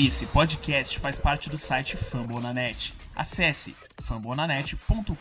[0.00, 2.94] Esse podcast faz parte do site Fambonanet.
[3.16, 5.12] Acesse fambonanet.com.br.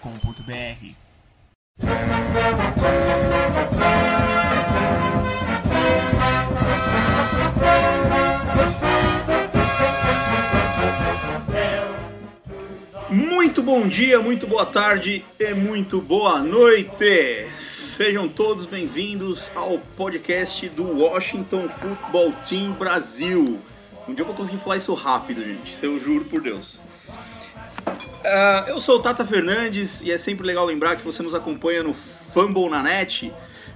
[13.10, 17.48] Muito bom dia, muito boa tarde e muito boa noite.
[17.58, 23.60] Sejam todos bem-vindos ao podcast do Washington Football Team Brasil.
[24.08, 25.84] Um dia eu vou conseguir falar isso rápido, gente.
[25.84, 26.80] Eu juro por Deus.
[27.86, 31.84] Uh, eu sou o Tata Fernandes e é sempre legal lembrar que você nos acompanha
[31.84, 33.34] no Fumble na Net,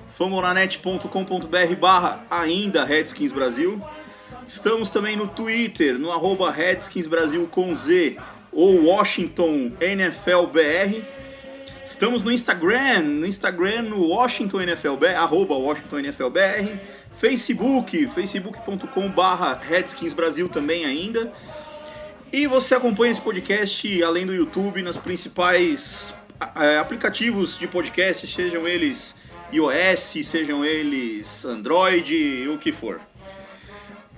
[0.10, 3.82] fumblenanet.com.br barra ainda Redskins Brasil.
[4.48, 8.18] Estamos também no Twitter, no arroba Redskins Brasil com Z
[8.52, 11.02] ou Washington NFL BR.
[11.86, 16.80] Estamos no Instagram, no Instagram no Washington NFL BR, arroba Washington NFL BR.
[17.22, 21.32] Facebook, facebook.com barra Redskins Brasil também ainda.
[22.34, 26.16] E você acompanha esse podcast além do YouTube nas principais
[26.56, 29.16] é, aplicativos de podcast, sejam eles
[29.54, 33.00] iOS, sejam eles Android, o que for.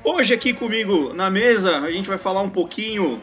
[0.02, 3.22] Hoje aqui comigo na mesa a gente vai falar um pouquinho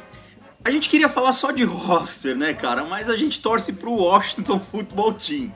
[0.62, 2.84] a gente queria falar só de roster, né, cara?
[2.84, 5.50] Mas a gente torce pro Washington Football Team.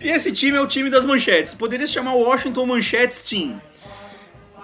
[0.00, 1.54] E esse time é o time das manchetes.
[1.54, 3.60] Poderia se chamar Washington Manchetes Team.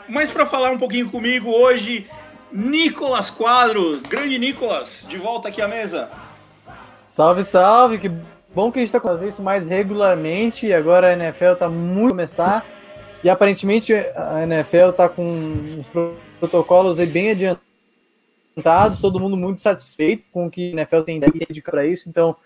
[0.09, 2.07] Mas para falar um pouquinho comigo hoje,
[2.53, 4.01] Nicolas Quadro.
[4.09, 6.11] Grande Nicolas, de volta aqui à mesa.
[7.09, 7.99] Salve, salve.
[7.99, 8.11] Que
[8.55, 10.73] bom que a gente está fazendo isso mais regularmente.
[10.73, 12.65] Agora a NFL está muito começar.
[13.25, 15.91] E aparentemente a NFL está com os
[16.39, 21.21] protocolos bem adiantados todo mundo muito satisfeito com o que a NFL tem
[21.65, 22.37] para isso, então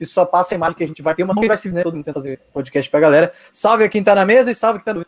[0.00, 1.82] isso só passa a imagem que a gente vai ter uma não vai se né,
[1.82, 3.32] todo mundo tenta fazer podcast pra galera.
[3.52, 5.06] Salve a quem tá na mesa e salve quem tá no.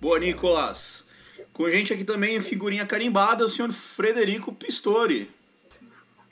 [0.00, 1.04] Boa, Nicolas.
[1.52, 5.30] Com a gente aqui também, figurinha carimbada, o senhor Frederico Pistori.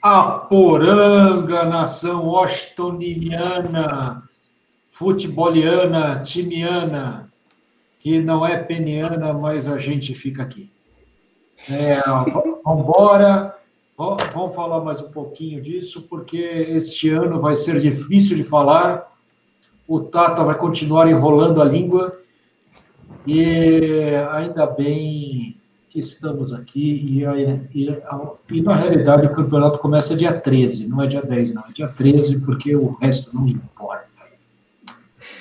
[0.01, 4.23] A poranga, nação washingtoniana,
[4.87, 7.29] futeboliana, timiana,
[7.99, 10.71] que não é peniana, mas a gente fica aqui.
[11.69, 12.01] É,
[12.65, 13.58] vamos embora.
[13.99, 19.13] Vamos falar mais um pouquinho disso, porque este ano vai ser difícil de falar.
[19.89, 22.17] O Tata vai continuar enrolando a língua.
[23.27, 25.61] E ainda bem
[25.91, 27.25] que estamos aqui.
[27.25, 27.25] E,
[27.75, 27.91] e,
[28.53, 31.65] e, na realidade o campeonato começa dia 13, não é dia 10, não.
[31.69, 34.07] É dia 13, porque o resto não importa.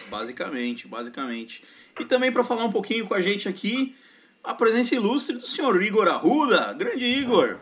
[0.10, 1.64] Basicamente, basicamente.
[2.00, 3.96] E também para falar um pouquinho com a gente aqui,
[4.44, 6.74] a presença ilustre do senhor Igor Arruda.
[6.74, 7.60] Grande Igor.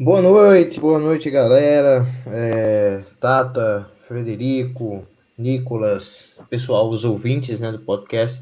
[0.00, 2.06] Boa noite, boa noite, galera.
[2.28, 5.04] É, Tata, Frederico,
[5.36, 8.40] Nicolas, pessoal, os ouvintes né, do podcast.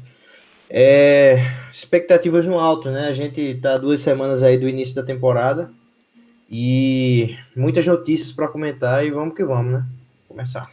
[0.69, 1.37] É,
[1.71, 3.07] expectativas no alto, né?
[3.07, 5.73] A gente tá duas semanas aí do início da temporada
[6.47, 9.85] e muitas notícias para comentar e vamos que vamos, né?
[10.27, 10.69] Começar.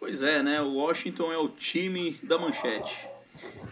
[0.00, 0.62] Pois é, né?
[0.62, 3.06] O Washington é o time da manchete.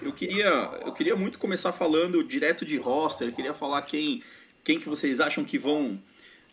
[0.02, 0.46] Eu queria,
[0.84, 4.22] eu queria muito começar falando direto de roster, eu queria falar quem,
[4.66, 5.96] quem que vocês acham que vão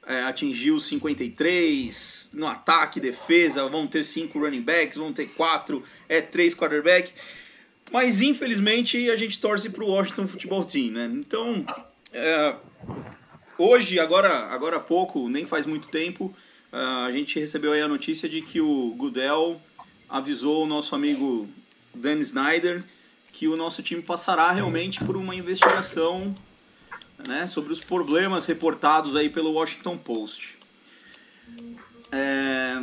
[0.06, 5.84] é, atingir os 53 no ataque, defesa, vão ter cinco running backs, vão ter quatro,
[6.07, 7.12] é três quarterback.
[7.91, 11.12] Mas infelizmente a gente torce para o Washington Football Team, né?
[11.12, 11.66] Então,
[12.13, 12.56] é,
[13.57, 16.31] hoje, agora, agora há pouco, nem faz muito tempo,
[16.72, 19.59] é, a gente recebeu a notícia de que o Goodell
[20.07, 21.50] avisou o nosso amigo
[21.95, 22.84] Dan Snyder
[23.31, 26.35] que o nosso time passará realmente por uma investigação
[27.28, 30.58] né, sobre os problemas reportados aí pelo Washington Post.
[32.12, 32.76] É...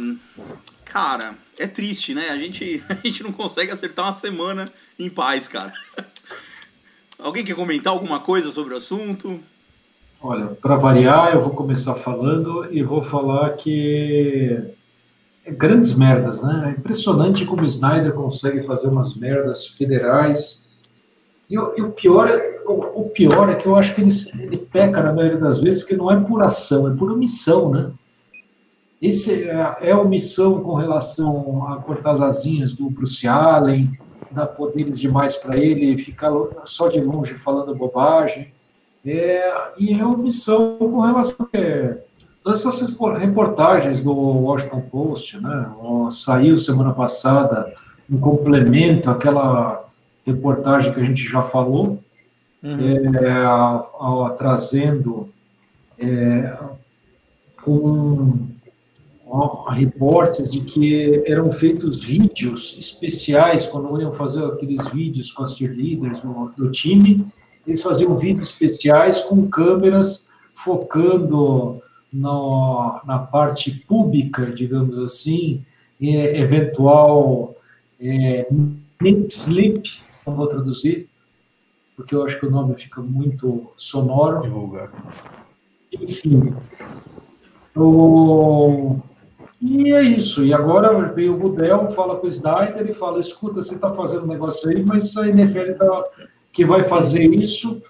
[0.85, 2.31] Cara, é triste, né?
[2.31, 4.69] A gente, a gente não consegue acertar uma semana
[4.99, 5.73] em paz, cara.
[7.19, 9.41] Alguém quer comentar alguma coisa sobre o assunto?
[10.23, 14.59] Olha, para variar, eu vou começar falando e vou falar que
[15.49, 16.73] grandes merdas, né?
[16.75, 20.70] É impressionante como o Snyder consegue fazer umas merdas federais.
[21.51, 24.57] E, e o, pior é, o, o, pior é que eu acho que ele, ele
[24.57, 27.91] peca, na maioria das vezes, que não é por ação, é por omissão, né?
[29.03, 33.99] Esse é, é omissão com relação a cortar as asinhas do Bruce Allen,
[34.31, 36.31] dar poderes demais para ele, ficar
[36.65, 38.53] só de longe falando bobagem.
[39.05, 41.99] É, e é omissão com relação a é,
[42.47, 42.81] essas
[43.19, 45.71] reportagens do Washington Post, né,
[46.11, 47.73] saiu semana passada
[48.11, 49.90] um complemento àquela
[50.27, 52.03] reportagem que a gente já falou,
[52.63, 53.15] uhum.
[53.17, 55.29] é, a, a, trazendo
[55.99, 56.59] é,
[57.67, 58.49] um,
[59.33, 65.57] a, reportes de que eram feitos vídeos especiais quando iam fazer aqueles vídeos com as
[65.57, 67.27] cheerleaders do, do time,
[67.67, 71.81] eles faziam vídeos especiais com câmeras focando
[72.13, 75.65] no, na parte pública, digamos assim,
[76.01, 77.55] eventual
[78.01, 78.47] é,
[79.29, 81.09] slip, não vou traduzir,
[81.97, 84.43] porque eu acho que o nome fica muito sonoro.
[84.43, 84.91] Divulgar.
[85.93, 86.55] Enfim.
[87.77, 88.97] O...
[89.61, 90.45] E é isso.
[90.45, 94.25] E agora veio o Budel, fala com o Snyder e fala: escuta, você está fazendo
[94.25, 96.05] um negócio aí, mas a NFL tá,
[96.53, 97.83] que vai fazer isso.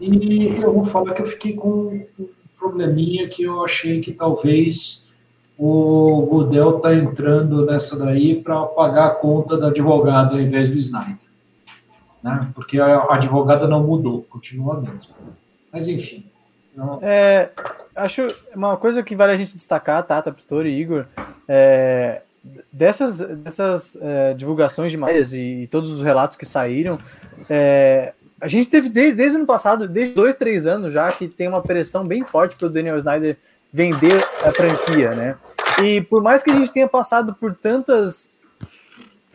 [0.00, 5.08] E eu vou falar que eu fiquei com um probleminha que eu achei que talvez
[5.58, 10.76] o Budel está entrando nessa daí para pagar a conta do advogado ao invés do
[10.76, 11.25] Snyder.
[12.26, 12.50] Né?
[12.56, 15.14] Porque a advogada não mudou, continua mesmo.
[15.72, 16.26] Mas enfim.
[16.74, 16.98] Não...
[17.00, 17.50] É,
[17.94, 21.06] acho uma coisa que vale a gente destacar, Tata, Pistori e Igor,
[21.46, 22.22] é,
[22.72, 26.98] dessas, dessas é, divulgações de matérias e, e, todos os relatos que saíram,
[27.48, 31.28] é, a gente teve desde, desde o ano passado, desde dois, três anos já, que
[31.28, 33.36] tem uma pressão bem forte para o Daniel Snyder
[33.72, 35.36] vender a franquia, né?
[35.80, 38.32] E por mais que a gente tenha passado por tantas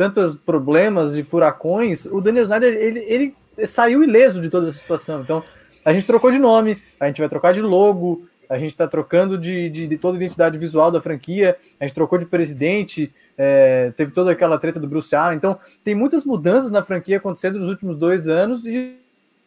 [0.01, 3.36] tantos problemas e furacões, o Daniel Snyder ele, ele
[3.68, 5.21] saiu ileso de toda essa situação.
[5.21, 5.44] Então,
[5.86, 9.38] a gente trocou de nome, a gente vai trocar de logo, a gente está trocando
[9.38, 13.92] de, de, de, toda a identidade visual da franquia, a gente trocou de presidente, é,
[13.95, 15.38] teve toda aquela treta do Bruce Allen.
[15.38, 18.97] Então, tem muitas mudanças na franquia acontecendo nos últimos dois anos e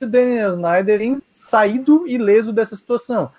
[0.01, 3.31] o Daniel Snyder tem saído ileso dessa situação.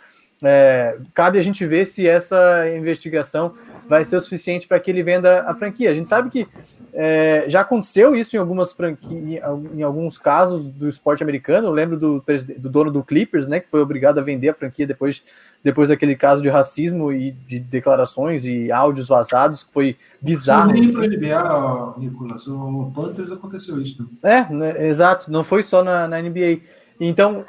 [0.44, 3.54] É, cabe a gente ver se essa investigação
[3.88, 5.92] vai ser o suficiente para que ele venda a franquia.
[5.92, 6.48] A gente sabe que
[6.94, 9.44] é, já aconteceu isso em algumas franquias,
[9.74, 11.68] em alguns casos do esporte americano.
[11.68, 12.24] Eu lembro do,
[12.58, 15.24] do, dono do Clippers, né, que foi obrigado a vender a franquia depois,
[15.64, 20.72] depois daquele caso de racismo e de declarações e áudios vazados, que foi bizarro.
[20.72, 22.48] Nem foi NBA, Nicolas.
[22.48, 24.10] O Panthers aconteceu isso.
[24.24, 25.32] É, né, exato.
[25.32, 26.60] Não foi só na, na NBA.
[27.00, 27.44] Então,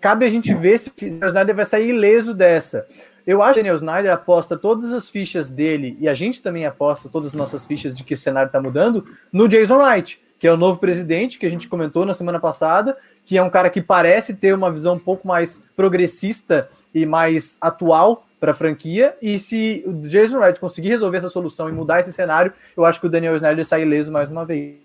[0.00, 2.86] cabe a gente ver se o Snyder vai sair ileso dessa.
[3.26, 6.64] Eu acho que o Daniel Snyder aposta todas as fichas dele, e a gente também
[6.64, 10.46] aposta todas as nossas fichas de que o cenário está mudando, no Jason Wright, que
[10.46, 13.70] é o novo presidente, que a gente comentou na semana passada, que é um cara
[13.70, 19.16] que parece ter uma visão um pouco mais progressista e mais atual para a franquia.
[19.20, 23.00] E se o Jason Wright conseguir resolver essa solução e mudar esse cenário, eu acho
[23.00, 24.76] que o Daniel Snyder sai ileso mais uma vez.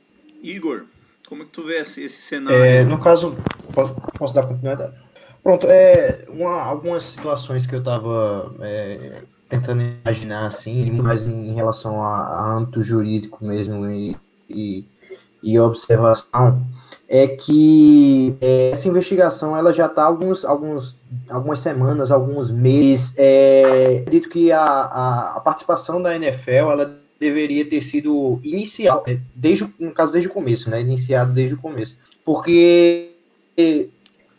[0.41, 0.85] Igor,
[1.27, 2.57] como é que tu vê esse, esse cenário?
[2.57, 3.37] É, no caso,
[3.73, 4.93] posso, posso dar continuidade?
[5.43, 12.01] Pronto, é, uma, algumas situações que eu estava é, tentando imaginar, assim, mais em, relação
[12.03, 14.15] a, a, âmbito jurídico mesmo e,
[14.47, 14.85] e,
[15.41, 16.63] e observação,
[17.09, 20.97] é que é, essa investigação ela já está alguns, alguns,
[21.27, 23.15] algumas semanas, alguns meses.
[23.17, 29.19] É, acredito que a, a, a, participação da NFL ela deveria ter sido inicial, é,
[29.35, 30.81] desde, no caso desde o começo, né?
[30.81, 33.11] Iniciado desde o começo, porque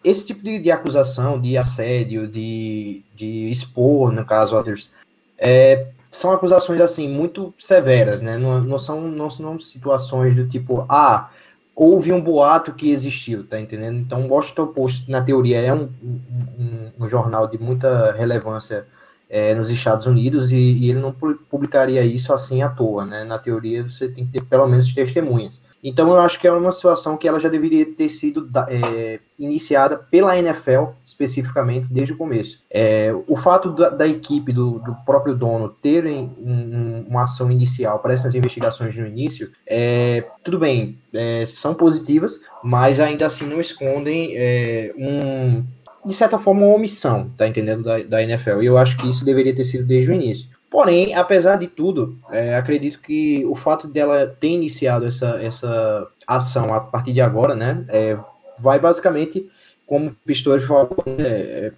[0.05, 4.91] esse tipo de, de, acusação, de assédio, de, de expor, no caso, others,
[5.39, 8.37] é, são acusações, assim, muito severas, né?
[8.37, 11.31] Não, não, são, não são situações do tipo, ah,
[11.75, 13.99] houve um boato que existiu, tá entendendo?
[13.99, 18.87] Então, o Washington Post, na teoria, é um, um, um jornal de muita relevância
[19.33, 23.25] é, nos Estados Unidos e, e, ele não publicaria isso assim à toa, né?
[23.25, 25.65] Na teoria, você tem que ter pelo menos testemunhas.
[25.83, 29.97] Então, eu acho que é uma situação que ela já deveria ter sido é, iniciada
[29.97, 32.63] pela NFL, especificamente, desde o começo.
[32.71, 38.01] É, o fato da, da equipe, do, do, próprio dono, terem um, uma ação inicial
[38.01, 43.59] para essas investigações no início, é, tudo bem, é, são positivas, mas ainda assim não
[43.59, 45.65] escondem é, um
[46.05, 48.63] de certa forma, uma omissão, tá entendendo, da, da NFL.
[48.63, 50.49] E eu acho que isso deveria ter sido desde o início.
[50.71, 56.73] Porém, apesar de tudo, é, acredito que o fato dela ter iniciado essa, essa ação
[56.73, 58.19] a partir de agora, né, é,
[58.59, 59.49] vai basicamente,
[59.87, 61.73] como o Pistori falou, é, é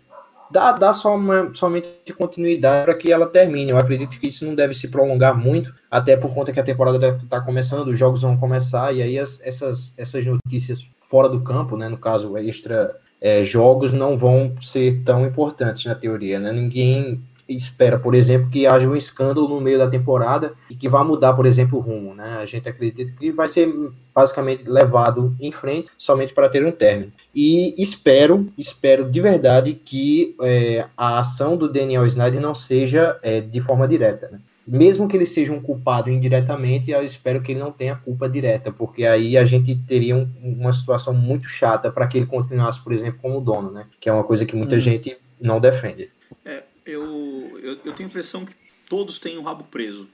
[0.48, 3.72] dar, dar somente continuidade para que ela termine.
[3.72, 7.18] Eu acredito que isso não deve se prolongar muito, até por conta que a temporada
[7.22, 11.76] está começando, os jogos vão começar, e aí as, essas, essas notícias fora do campo,
[11.76, 16.52] né, no caso extra é, jogos não vão ser tão importantes na teoria, né?
[16.52, 21.02] Ninguém espera, por exemplo, que haja um escândalo no meio da temporada e que vá
[21.02, 22.36] mudar, por exemplo, o rumo, né?
[22.38, 23.72] A gente acredita que vai ser
[24.14, 27.12] basicamente levado em frente somente para ter um término.
[27.34, 33.40] E espero, espero de verdade que é, a ação do Daniel Snyder não seja é,
[33.40, 34.38] de forma direta, né?
[34.66, 38.72] Mesmo que ele seja um culpado indiretamente, eu espero que ele não tenha culpa direta,
[38.72, 42.92] porque aí a gente teria um, uma situação muito chata para que ele continuasse, por
[42.92, 43.86] exemplo, como dono, né?
[44.00, 44.80] Que é uma coisa que muita hum.
[44.80, 46.10] gente não defende.
[46.44, 48.54] É, eu, eu, eu, tenho a impressão que
[48.88, 50.08] todos têm o um rabo preso.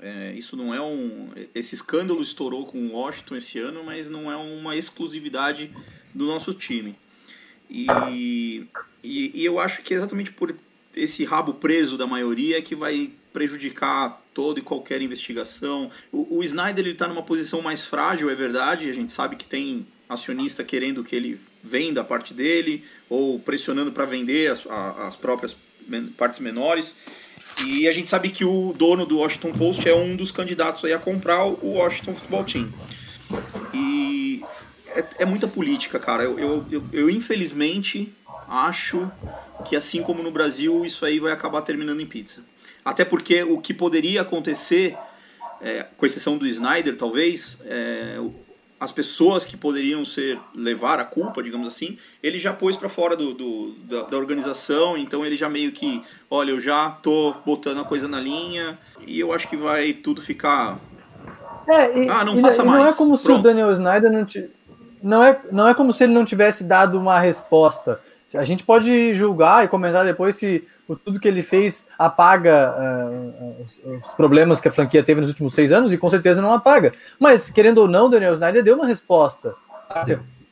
[0.00, 1.30] É, isso não é um.
[1.54, 5.70] Esse escândalo estourou com o Washington esse ano, mas não é uma exclusividade
[6.14, 6.96] do nosso time.
[7.68, 7.86] E,
[9.02, 10.54] e, e, eu acho que é exatamente por
[10.94, 15.90] esse rabo preso da maioria que vai prejudicar toda e qualquer investigação.
[16.12, 18.88] O, o Snyder está numa posição mais frágil, é verdade.
[18.88, 23.92] A gente sabe que tem acionista querendo que ele venda a parte dele ou pressionando
[23.92, 25.56] para vender as, as próprias
[26.16, 26.94] partes menores.
[27.66, 30.92] E a gente sabe que o dono do Washington Post é um dos candidatos aí
[30.92, 32.72] a comprar o Washington Football Team.
[33.74, 34.42] E
[34.88, 36.22] é, é muita política, cara.
[36.22, 38.12] Eu, eu, eu, eu, infelizmente
[38.48, 39.10] acho
[39.64, 42.44] que assim como no Brasil, isso aí vai acabar terminando em pizza.
[42.84, 44.96] Até porque o que poderia acontecer,
[45.60, 48.18] é, com exceção do Snyder, talvez, é,
[48.80, 53.14] as pessoas que poderiam ser levar a culpa, digamos assim, ele já pôs para fora
[53.14, 57.80] do, do da, da, organização, então ele já meio que, olha, eu já tô botando
[57.80, 60.78] a coisa na linha e eu acho que vai tudo ficar.
[61.68, 62.78] É, e, ah, não e, faça e mais.
[62.80, 63.20] Não é como Pronto.
[63.20, 64.48] se o Daniel Snyder não te,
[65.02, 68.00] não é, não é como se ele não tivesse dado uma resposta.
[68.32, 70.64] A gente pode julgar e comentar depois se
[70.96, 75.54] tudo que ele fez apaga uh, os, os, problemas que a franquia teve nos últimos
[75.54, 76.92] seis anos, e com certeza não apaga.
[77.18, 79.54] Mas, querendo ou não, Daniel Snyder deu uma resposta.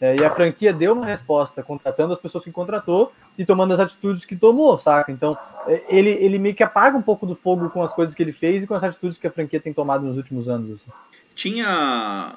[0.01, 3.81] É, e a franquia deu uma resposta, contratando as pessoas que contratou e tomando as
[3.81, 5.11] atitudes que tomou, saca?
[5.11, 8.23] Então, é, ele, ele meio que apaga um pouco do fogo com as coisas que
[8.23, 10.71] ele fez e com as atitudes que a franquia tem tomado nos últimos anos.
[10.71, 10.91] Assim.
[11.35, 12.37] Tinha.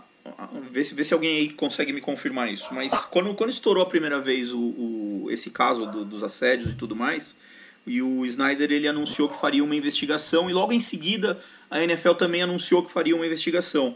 [0.71, 2.73] Vê se, vê se alguém aí consegue me confirmar isso.
[2.73, 6.75] Mas quando, quando estourou a primeira vez o, o esse caso do, dos assédios e
[6.75, 7.37] tudo mais,
[7.85, 12.11] e o Snyder ele anunciou que faria uma investigação e logo em seguida a NFL
[12.11, 13.95] também anunciou que faria uma investigação.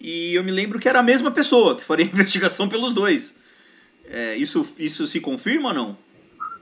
[0.00, 3.34] E eu me lembro que era a mesma pessoa que faria investigação pelos dois.
[4.10, 5.96] É, isso, isso se confirma ou não?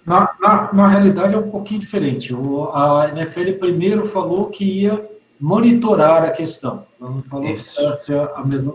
[0.05, 2.33] Na, na, na, realidade é um pouquinho diferente.
[2.33, 5.05] O, a NFL primeiro falou que ia
[5.39, 6.87] monitorar a questão.
[7.01, 7.77] Ela não falou isso.
[8.05, 8.75] que era a mesma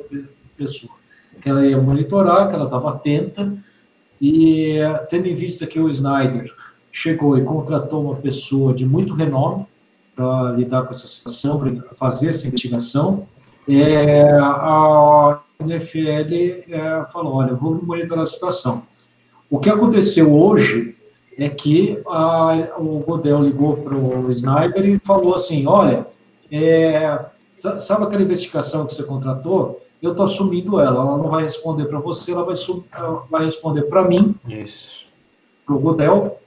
[0.58, 0.94] pessoa.
[1.42, 3.58] Que ela ia monitorar, que ela estava atenta.
[4.22, 4.78] E
[5.10, 6.54] tendo em vista que o Snyder
[6.92, 9.66] chegou e contratou uma pessoa de muito renome
[10.16, 13.28] para lidar com essa situação, para fazer essa investigação.
[13.68, 16.08] É, a NFL
[16.70, 18.84] é, falou: olha, vou monitorar a situação.
[19.50, 20.96] O que aconteceu hoje
[21.38, 26.08] é que a, o Godel ligou para o Sniper e falou assim: olha,
[26.52, 27.26] é,
[27.80, 29.82] sabe aquela investigação que você contratou?
[30.02, 32.56] Eu estou assumindo ela, ela não vai responder para você, ela vai,
[32.92, 34.36] ela vai responder para mim,
[35.66, 36.40] para o Godel,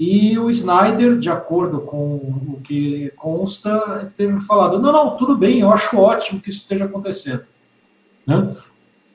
[0.00, 5.60] e o Snyder, de acordo com o que consta, teve falado: não, não, tudo bem,
[5.60, 7.44] eu acho ótimo que isso esteja acontecendo.
[8.26, 8.50] Né?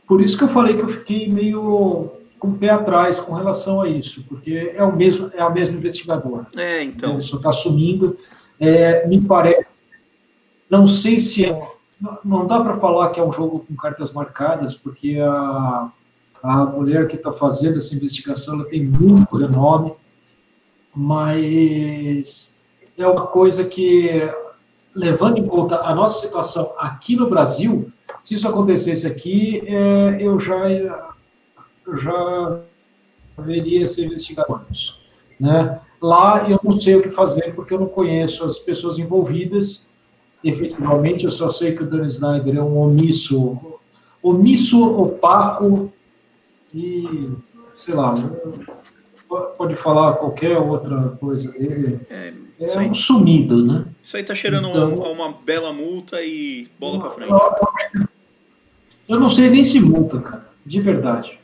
[0.07, 3.81] Por isso que eu falei que eu fiquei meio com o pé atrás com relação
[3.81, 6.45] a isso, porque é o mesmo, é a mesma investigadora.
[6.55, 7.13] É, então.
[7.13, 8.19] Ele só está assumindo.
[8.59, 9.67] É, me parece.
[10.69, 11.67] Não sei se é.
[12.23, 15.89] Não dá para falar que é um jogo com cartas marcadas, porque a,
[16.43, 19.95] a mulher que está fazendo essa investigação ela tem muito renome
[20.95, 22.55] mas
[22.97, 24.09] é uma coisa que,
[24.93, 27.91] levando em conta a nossa situação aqui no Brasil,
[28.23, 30.69] se isso acontecesse aqui, é, eu já
[31.97, 32.59] já
[33.37, 34.65] veria essa investigação.
[35.39, 35.79] Né?
[36.01, 39.85] Lá eu não sei o que fazer porque eu não conheço as pessoas envolvidas.
[40.43, 43.57] Efetivamente, eu só sei que o Dan Snyder é um omisso,
[44.21, 45.91] omisso, opaco
[46.73, 47.31] e
[47.73, 48.15] sei lá,
[49.27, 51.99] pode falar qualquer outra coisa dele.
[52.09, 53.85] É, é um sumido, né?
[54.01, 57.31] Isso aí tá cheirando então, uma, uma, bela multa e bola para frente.
[59.07, 61.39] Eu não sei nem se multa, cara, de verdade.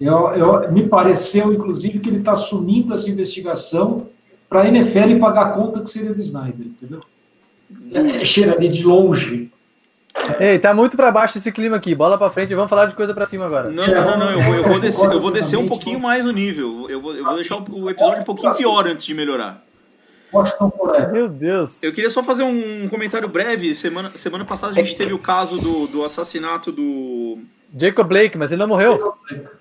[0.00, 4.08] Eu, eu, me pareceu, inclusive, que ele está assumindo essa investigação
[4.48, 7.00] para a NFL pagar a conta que seria do Snyder, entendeu?
[7.92, 9.50] É, cheira ali de longe.
[10.40, 11.94] Ei, tá muito para baixo esse clima aqui.
[11.94, 13.70] Bola para frente, vamos falar de coisa para cima agora.
[13.70, 14.30] Não, não, não, não.
[14.30, 16.86] Eu, vou, eu vou descer, eu vou descer um pouquinho mais o nível.
[16.88, 19.64] Eu vou, eu vou deixar o episódio um pouquinho pior antes de melhorar.
[21.12, 21.82] Meu Deus.
[21.82, 23.74] Eu queria só fazer um comentário breve.
[23.74, 27.38] Semana, semana passada a gente teve o caso do, do assassinato do.
[27.78, 29.14] Jacob Blake, mas ele não morreu.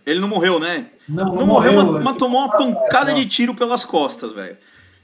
[0.05, 0.88] Ele não morreu, né?
[1.07, 4.57] Não, não, não morreu, morreu mas, mas tomou uma pancada de tiro pelas costas, velho.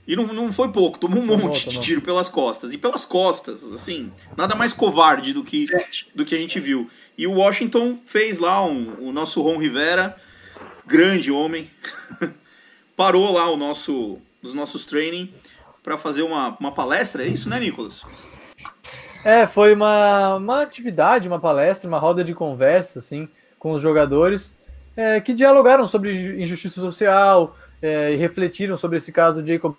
[0.08, 1.82] E não, não foi pouco, tomou um monte tomou, de tomou.
[1.82, 2.74] tiro pelas costas.
[2.74, 5.68] E pelas costas, assim, nada mais covarde do que,
[6.16, 6.90] do que a gente viu.
[7.18, 10.18] E o Washington fez lá um, o nosso Ron Rivera,
[10.86, 11.70] grande homem,
[12.98, 15.32] parou lá o nosso, os nossos training
[15.84, 18.04] para fazer uma, uma palestra, é isso, né, Nicolas?
[19.24, 23.30] É, foi uma, uma atividade, uma palestra, uma roda de conversa, assim,
[23.60, 24.58] com os jogadores
[24.96, 29.76] é, que dialogaram sobre injustiça social é, e refletiram sobre esse caso de Jacob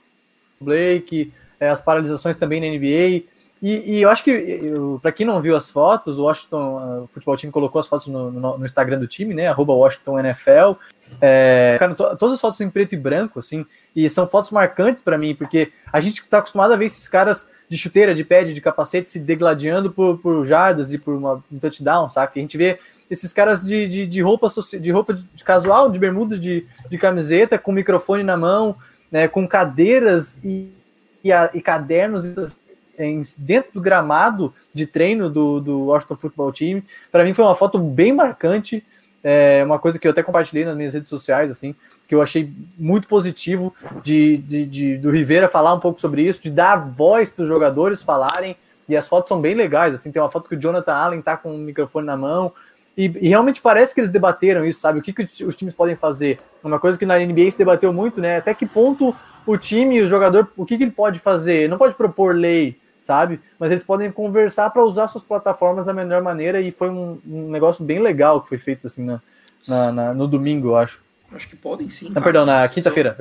[0.63, 3.27] Blake, é, as paralisações também na NBA.
[3.63, 7.37] E, e eu acho que, para quem não viu as fotos, o Washington o Futebol
[7.37, 9.47] Time colocou as fotos no, no, no Instagram do time, né?
[9.47, 10.73] Arroba Washington NFL.
[11.21, 13.65] É, cara, to, todas as fotos em preto e branco, assim,
[13.95, 17.49] e são fotos marcantes para mim, porque a gente está acostumado a ver esses caras
[17.69, 21.59] de chuteira, de pad, de capacete se degladiando por, por jardas e por uma, um
[21.59, 22.33] touchdown, saca?
[22.37, 24.49] A gente vê esses caras de, de, de roupa
[24.81, 28.77] de roupa de casual, de bermuda, de, de camiseta, com microfone na mão,
[29.13, 30.73] né, com cadeiras e,
[31.23, 32.35] e, a, e cadernos
[33.39, 36.83] dentro do gramado de treino do, do Washington Football Team.
[37.11, 38.85] Para mim foi uma foto bem marcante,
[39.23, 41.75] é uma coisa que eu até compartilhei nas minhas redes sociais, assim,
[42.09, 46.43] que eu achei muito positivo de, de, de do Rivera falar um pouco sobre isso,
[46.43, 48.57] de dar voz para os jogadores falarem.
[48.89, 51.37] E as fotos são bem legais, assim, tem uma foto que o Jonathan Allen tá
[51.37, 52.53] com o microfone na mão,
[52.97, 54.99] e, e, realmente parece que eles debateram isso, sabe?
[54.99, 56.39] O que, que os times podem fazer?
[56.63, 58.37] Uma coisa que na NBA se debateu muito, né?
[58.37, 59.15] Até que ponto
[59.47, 61.69] o time, o jogador, o que, que ele pode fazer?
[61.69, 63.41] Não pode propor lei, sabe?
[63.59, 67.51] Mas eles podem conversar para usar suas plataformas da melhor maneira e foi um, um
[67.51, 69.21] negócio bem legal que foi feito assim na,
[69.67, 71.03] na, na no domingo, eu acho.
[71.35, 72.11] Acho que podem sim.
[72.15, 73.17] Não, perdão, na quinta-feira.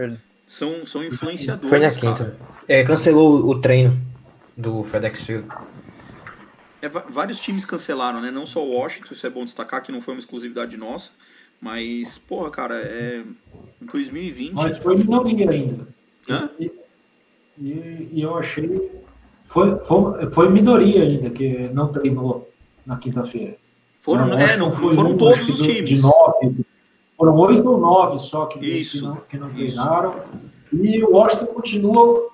[0.46, 1.70] São, são influenciadores.
[1.70, 2.36] Foi na quinta.
[2.68, 3.98] É, cancelou o treino
[4.58, 5.48] do FedEx Field.
[6.82, 8.32] É, vários times cancelaram, né?
[8.32, 11.12] Não só o Washington, isso é bom destacar que não foi uma exclusividade nossa.
[11.60, 13.24] Mas, porra, cara, é.
[13.82, 14.54] 2020.
[14.54, 15.88] Mas foi minoria ainda.
[16.30, 16.50] Hã?
[16.60, 16.72] E,
[17.60, 19.02] e, e eu achei
[19.44, 22.50] foi, foi, foi minoria ainda que não treinou
[22.86, 23.58] na quinta-feira.
[24.00, 25.90] Foram, não, é, não, foram um, todos os times.
[25.90, 26.66] De nove,
[27.18, 30.22] foram oito ou nove só que, isso, que não, que não treinaram.
[30.72, 32.30] E o Washington continua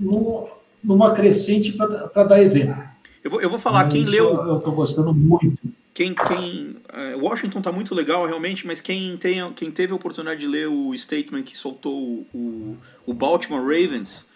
[0.00, 0.48] no,
[0.82, 2.82] numa crescente para dar exemplo.
[3.24, 4.26] Eu vou, eu vou falar, quem leu.
[4.46, 5.56] Eu estou gostando muito.
[5.94, 10.40] Quem, quem, é, Washington está muito legal, realmente, mas quem, tem, quem teve a oportunidade
[10.40, 12.76] de ler o statement que soltou o, o,
[13.06, 14.26] o Baltimore Ravens,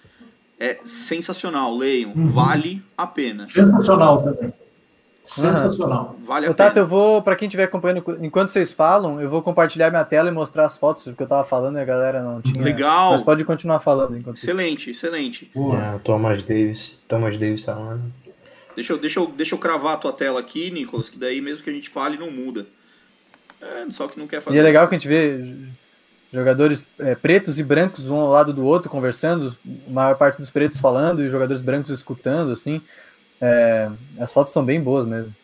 [0.61, 2.29] é sensacional, leiam, uhum.
[2.29, 3.49] vale a pena.
[3.49, 4.53] Sensacional também.
[5.25, 6.17] Sensacional.
[6.19, 6.25] Uhum.
[6.25, 6.85] Vale a Tato, pena.
[6.85, 10.33] eu vou, para quem estiver acompanhando, enquanto vocês falam, eu vou compartilhar minha tela e
[10.33, 12.63] mostrar as fotos, porque eu tava falando e a galera não tinha.
[12.63, 13.13] Legal.
[13.13, 15.07] Mas pode continuar falando enquanto Excelente, isso.
[15.07, 15.51] excelente.
[15.57, 16.97] É, Thomas Davis.
[17.09, 18.03] Thomas Davis falando.
[18.77, 21.65] Deixa eu, deixa, eu, deixa eu cravar a tua tela aqui, Nicolas, que daí mesmo
[21.65, 22.67] que a gente fale, não muda.
[23.61, 24.55] É, só que não quer fazer.
[24.55, 25.41] E é legal que a gente vê
[26.31, 29.57] jogadores é, pretos e brancos um ao lado do outro conversando,
[29.89, 32.83] a maior parte dos pretos falando e os jogadores brancos escutando, assim.
[33.41, 35.35] É, as fotos são bem boas mesmo.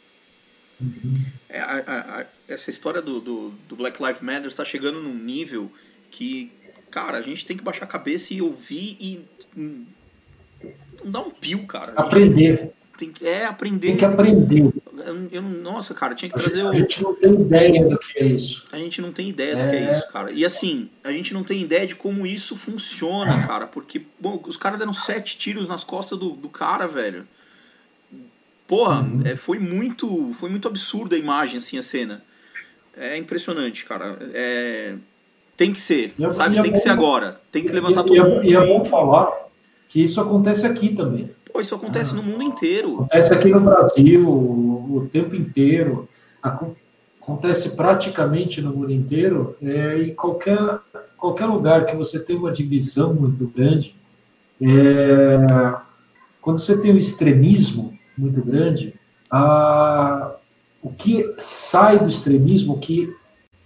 [1.48, 5.70] É, a, a, essa história do, do, do, Black Lives Matter está chegando num nível
[6.10, 6.52] que,
[6.90, 9.24] cara, a gente tem que baixar a cabeça e ouvir e
[9.56, 9.86] hum,
[11.04, 11.92] não dar um pio, cara.
[11.92, 12.72] Aprender.
[12.96, 13.88] Tem que, é, aprender.
[13.88, 14.72] Tem que aprender.
[15.04, 16.66] Eu, eu, nossa, cara, tinha que trazer.
[16.66, 18.64] A gente não tem ideia do que é isso.
[18.70, 19.64] A gente não tem ideia é.
[19.64, 20.30] do que é isso, cara.
[20.30, 23.66] E assim, a gente não tem ideia de como isso funciona, cara.
[23.66, 27.26] Porque, bom, os caras deram sete tiros nas costas do, do cara, velho.
[28.66, 29.22] Porra, uhum.
[29.24, 30.32] é, foi muito.
[30.34, 32.22] Foi muito absurda a imagem, assim, a cena.
[32.96, 34.18] É impressionante, cara.
[34.34, 34.94] É,
[35.56, 36.58] tem que ser, é, sabe?
[36.58, 37.40] É tem que ser agora.
[37.50, 38.44] Tem que levantar todo mundo.
[38.44, 39.30] E é bom falar
[39.88, 41.30] que isso acontece aqui também.
[41.52, 42.94] Pô, isso acontece ah, no mundo inteiro.
[42.94, 46.08] Acontece aqui no Brasil o, tempo inteiro.
[46.42, 49.54] Acontece praticamente no mundo inteiro.
[49.62, 50.78] É, em qualquer,
[51.16, 53.94] qualquer lugar que você tem uma divisão muito grande,
[54.60, 55.76] é,
[56.40, 58.94] quando você tem um extremismo muito grande,
[59.30, 60.34] a,
[60.82, 63.14] o que sai do extremismo, o que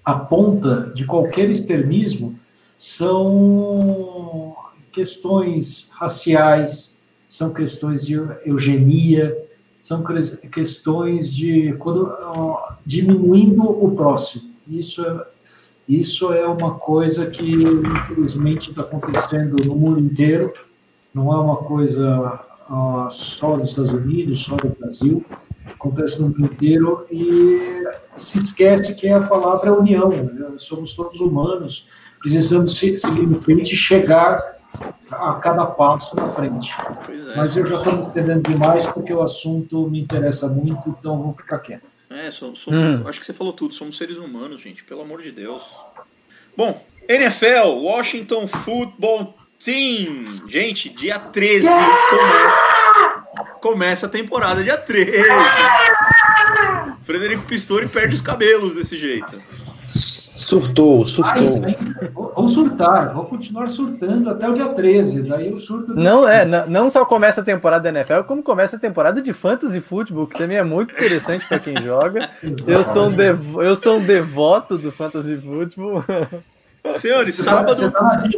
[0.04, 2.38] aponta de qualquer extremismo,
[2.76, 4.56] são
[4.92, 6.95] questões raciais,
[7.36, 8.14] são questões de
[8.46, 9.36] eugenia,
[9.78, 10.02] são
[10.50, 12.10] questões de quando,
[12.84, 14.54] diminuindo o próximo.
[14.66, 15.26] Isso é,
[15.86, 20.50] isso é uma coisa que, infelizmente, está acontecendo no mundo inteiro,
[21.12, 25.22] não é uma coisa uh, só dos Estados Unidos, só do Brasil,
[25.66, 27.84] acontece no mundo inteiro e
[28.16, 30.54] se esquece que a palavra é união, né?
[30.56, 31.86] somos todos humanos,
[32.18, 34.55] precisamos seguir em frente e chegar
[35.10, 36.72] a cada passo na frente.
[37.08, 41.22] É, Mas eu já estou me estendendo demais porque o assunto me interessa muito, então
[41.22, 41.86] vou ficar quieto.
[42.08, 43.02] É, somos, hum.
[43.06, 45.62] acho que você falou tudo, somos seres humanos, gente, pelo amor de Deus.
[46.56, 50.48] Bom, NFL, Washington Football Team.
[50.48, 51.68] Gente, dia 13
[52.10, 55.12] começa, começa a temporada, dia 13.
[57.02, 59.40] Frederico Pistori perde os cabelos desse jeito.
[60.46, 61.60] Surtou, surtou.
[62.12, 65.22] vou surtar, vou continuar surtando até o dia 13.
[65.22, 65.92] Daí eu surto.
[65.92, 69.32] Não, é, não, não só começa a temporada da NFL, como começa a temporada de
[69.32, 72.30] Fantasy Football, que também é muito interessante para quem joga.
[72.64, 76.04] Eu sou, um devo, eu sou um devoto do Fantasy Football.
[76.96, 77.90] Senhores, tá- sábado.
[77.90, 78.28] Tá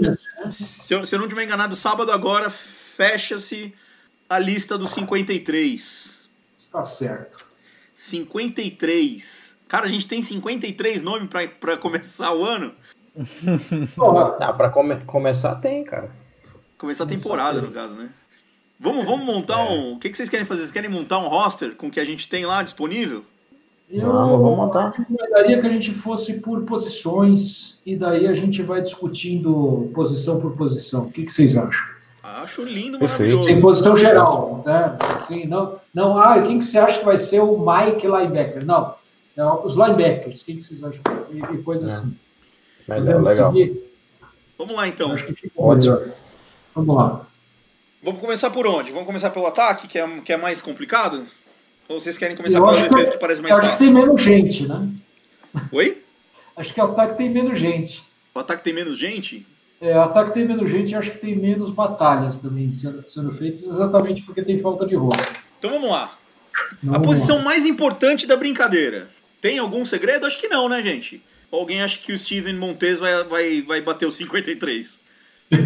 [0.50, 3.74] se, eu, se eu não estiver enganado, sábado agora fecha-se
[4.30, 6.26] a lista dos 53.
[6.56, 7.46] Está certo.
[7.94, 9.47] 53.
[9.68, 12.72] Cara, a gente tem 53 nomes pra, pra começar o ano.
[13.96, 16.10] Porra, Ah, pra come- começar tem, cara.
[16.78, 18.08] Começar a temporada, no caso, né?
[18.80, 19.94] Vamos, vamos montar um.
[19.94, 20.60] O que, que vocês querem fazer?
[20.60, 23.24] Vocês querem montar um roster com o que a gente tem lá disponível?
[23.90, 24.90] eu Vamos, vamos montar.
[24.96, 30.52] recomendaria que a gente fosse por posições e daí a gente vai discutindo posição por
[30.56, 31.04] posição.
[31.04, 31.86] O que, que vocês acham?
[32.22, 32.98] Acho lindo.
[32.98, 33.60] Sem maravilhoso.
[33.60, 34.96] posição geral, né?
[35.16, 38.64] Assim, não, não, ah, quem que você acha que vai ser o Mike linebacker?
[38.64, 38.94] Não, não
[39.44, 41.00] os linebackers, quem que vocês acham?
[41.32, 41.90] E, e coisa É.
[41.92, 42.16] assim.
[42.88, 43.52] Legal, Podemos legal.
[43.52, 43.84] seguir?
[44.56, 45.12] Vamos lá então.
[45.12, 45.94] acho que fica Ótimo.
[45.96, 46.10] melhor.
[46.74, 47.26] Vamos lá.
[48.02, 48.90] Vamos começar por onde?
[48.92, 51.26] Vamos começar pelo ataque, que é, que é mais complicado?
[51.88, 53.92] Ou vocês querem começar pela acho que- defesa, que parece mais Eu acho que tem
[53.92, 54.06] fácil?
[54.06, 54.88] menos gente, né?
[55.72, 56.02] Oi?
[56.56, 58.02] Acho que o ataque tem menos gente.
[58.34, 59.46] O ataque tem menos gente?
[59.80, 63.30] É, o ataque tem menos gente e acho que tem menos batalhas também sendo, sendo
[63.30, 65.16] feitas, exatamente porque tem falta de roupa.
[65.56, 66.18] Então vamos lá.
[66.52, 67.44] A Vamos posição lá.
[67.44, 69.08] mais importante da brincadeira.
[69.40, 70.26] Tem algum segredo?
[70.26, 71.22] Acho que não, né, gente?
[71.50, 75.00] Alguém acha que o Steven Montes vai, vai, vai bater os 53?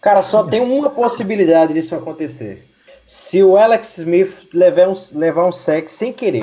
[0.00, 2.64] Cara, só tem uma possibilidade disso acontecer.
[3.04, 6.42] Se o Alex Smith levar um, levar um sec sem querer.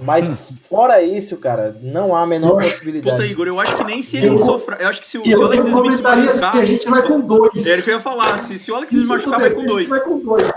[0.00, 3.16] Mas fora isso, cara, não há a menor Eu possibilidade.
[3.16, 4.80] Puta, Igor, eu acho que nem se ele Eu- sofrer.
[4.80, 6.56] Eu acho que se o, se o Alex Smith se machucar.
[6.56, 7.66] a gente vai com dois.
[7.66, 8.38] Era o que eu ia falar.
[8.38, 9.78] Se, se o Alex Smith Se machucar, vai com dois.
[9.78, 10.52] A gente vai com dois.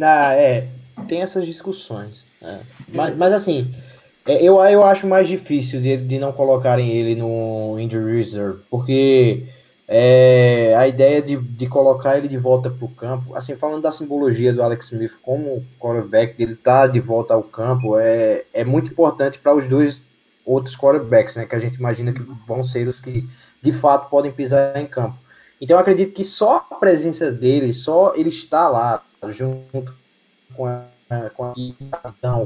[0.00, 0.68] Ah, é,
[1.06, 2.23] tem essas discussões.
[2.44, 2.60] É.
[2.88, 3.74] Mas, mas assim,
[4.26, 9.46] é, eu, eu acho mais difícil de, de não colocarem ele no injury reserve, porque
[9.86, 13.92] é, a ideia de, de colocar ele de volta para o campo, assim, falando da
[13.92, 18.90] simbologia do Alex Smith como quarterback, dele tá de volta ao campo, é, é muito
[18.90, 20.02] importante para os dois
[20.44, 23.26] outros quarterbacks, né, que a gente imagina que vão ser os que
[23.62, 25.18] de fato podem pisar em campo.
[25.60, 29.94] Então acredito que só a presença dele, só ele estar lá junto
[30.54, 30.66] com
[31.36, 31.88] com a equipe,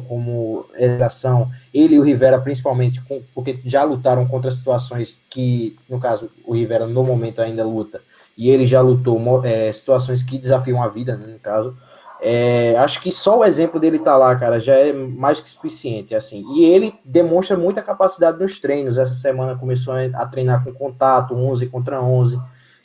[0.09, 5.99] como redação, ele e o Rivera principalmente, com- porque já lutaram contra situações que, no
[5.99, 8.01] caso, o Rivera no momento ainda luta,
[8.37, 11.77] e ele já lutou é, situações que desafiam a vida, né, no caso.
[12.21, 16.15] É, acho que só o exemplo dele estar lá, cara, já é mais que suficiente,
[16.15, 16.45] assim.
[16.57, 18.99] E ele demonstra muita capacidade nos treinos.
[18.99, 22.37] Essa semana começou a treinar com contato, 11 contra 11.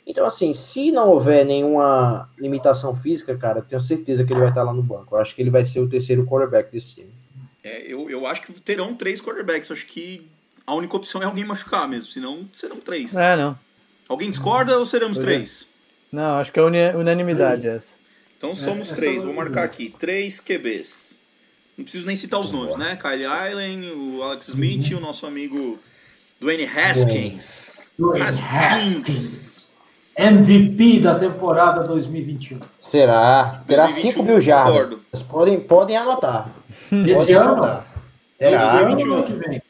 [0.06, 4.50] Então, assim, se não houver nenhuma limitação física, cara, eu tenho certeza que ele vai
[4.50, 5.14] estar lá no banco.
[5.16, 7.14] Eu acho que ele vai ser o terceiro quarterback desse time.
[7.62, 9.70] É, eu, eu acho que terão três quarterbacks.
[9.70, 10.28] Eu acho que
[10.66, 12.10] a única opção é alguém machucar mesmo.
[12.10, 13.14] Senão serão três.
[13.14, 13.58] É, não.
[14.06, 15.34] Alguém discorda ou seremos Pois é.
[15.36, 15.66] três?
[16.12, 16.62] Não, acho que é
[16.94, 17.94] unanimidade essa.
[18.36, 19.16] Então somos essa três.
[19.16, 19.94] eu- Vou marcar aqui.
[19.98, 21.18] Três QBs.
[21.78, 22.96] Não preciso nem citar os nomes, né?
[22.96, 25.78] Kyle Allen, o Alex Smith e o nosso amigo
[26.38, 27.90] Dwayne Haskins.
[27.98, 28.44] Dwayne Haskins.
[28.52, 29.43] Haskins.
[30.16, 32.60] MVP da temporada 2021.
[32.80, 33.62] Será?
[33.66, 34.98] Terá 2021, 5 mil jardas.
[35.10, 36.50] Vocês podem, podem anotar.
[36.70, 37.50] Esse Podem ano?
[37.52, 37.86] anotar.
[38.38, 39.22] Esse ano?
[39.24, 39.62] Que vem.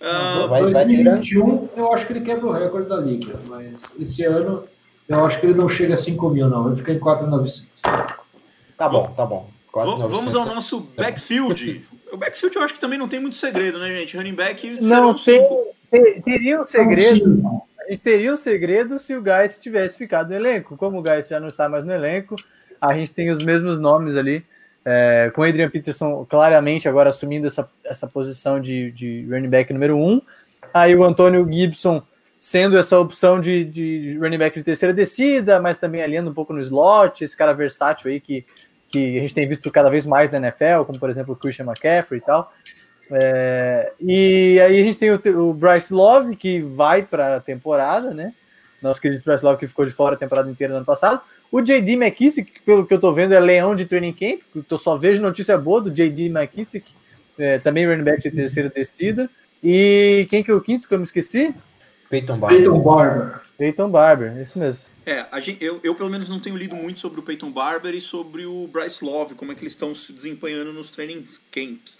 [0.00, 4.24] Ah, Vai- vai 2021, eu acho que ele quebra o recorde da liga, mas esse
[4.24, 4.64] ano
[5.08, 6.64] eu acho que ele não chega a 5 mil, não.
[6.64, 7.80] Vai ficar em 4,900.
[8.76, 9.46] Tá bom, tá bom.
[9.46, 10.08] v- 4.900.
[10.10, 11.86] vamos ao nosso backfield.
[12.12, 14.16] O backfield eu acho que também não tem muito segredo, né, gente?
[14.16, 15.66] Running back Não, serão tem, cinco.
[15.90, 17.24] te- teria um segredo.
[17.24, 17.60] Sim.
[17.92, 20.78] Gente teria um segredo se o Gás tivesse ficado no elenco.
[20.78, 22.34] Como o Gás já não está mais no elenco,
[22.80, 24.42] a gente tem os mesmos nomes ali.
[24.82, 29.98] é, com Adrian Peterson claramente agora assumindo essa, essa posição de, de running back número
[29.98, 30.22] um.
[30.72, 32.02] Aí o Antônio Gibson
[32.38, 36.54] sendo essa opção de, de running back de terceira descida, mas também alinhando um pouco
[36.54, 38.46] no slot, esse cara versátil aí que,
[38.88, 41.66] que a gente tem visto cada vez mais na NFL, como por exemplo o Christian
[41.66, 42.50] McCaffrey e tal.
[43.10, 48.12] É, e aí a gente tem o, o Bryce Love, que vai para a temporada,
[48.12, 48.32] né?
[48.80, 51.20] Nosso querido Bryce Love, que ficou de fora a temporada inteira no ano passado.
[51.50, 54.72] O JD McKissick, que pelo que eu tô vendo, é leão de training camp, que
[54.72, 56.94] eu só vejo notícia boa do JD McKissick,
[57.38, 59.28] é, também running back de terceira descida.
[59.62, 61.54] E quem que é o quinto que eu me esqueci?
[62.08, 62.58] Peyton Barber.
[62.58, 63.40] Peyton Barber.
[63.58, 64.82] Peyton Barber, isso mesmo.
[65.04, 67.94] É, a gente, eu, eu pelo menos não tenho lido muito sobre o Peyton Barber
[67.94, 71.98] e sobre o Bryce Love, como é que eles estão se desempenhando nos training camps.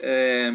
[0.00, 0.52] É,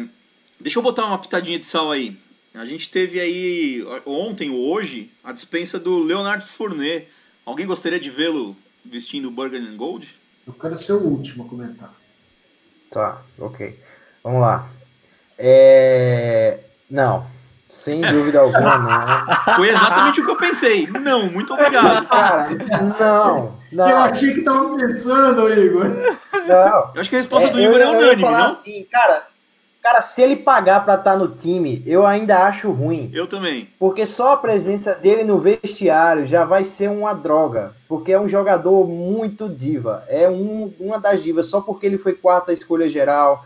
[0.60, 2.16] deixa eu botar uma pitadinha de sal aí.
[2.54, 7.08] A gente teve aí ontem ou hoje a dispensa do Leonard Fournet.
[7.46, 10.14] Alguém gostaria de vê-lo vestindo Burger and Gold?
[10.46, 11.94] Eu quero ser o último a comentar.
[12.90, 13.78] Tá, ok.
[14.22, 14.68] Vamos lá.
[15.38, 16.60] É...
[16.90, 17.26] Não,
[17.70, 19.54] sem dúvida alguma, não.
[19.56, 20.86] Foi exatamente o que eu pensei.
[20.86, 22.06] Não, muito obrigado.
[22.06, 22.50] Cara,
[23.00, 23.88] não, não.
[23.90, 25.86] eu achei que tava pensando, Igor.
[26.46, 26.92] não.
[26.94, 28.46] Eu acho que a resposta do É, Igor é eu- eu ia unânime, falar não?
[28.52, 29.26] Assim, cara,
[29.82, 33.10] Cara, se ele pagar pra estar no time, eu ainda acho ruim.
[33.12, 33.68] Eu também.
[33.80, 37.74] Porque só a presença dele no vestiário já vai ser uma droga.
[37.88, 40.04] Porque é um jogador muito diva.
[40.06, 43.44] É um, uma das divas, só porque ele foi quarta escolha geral.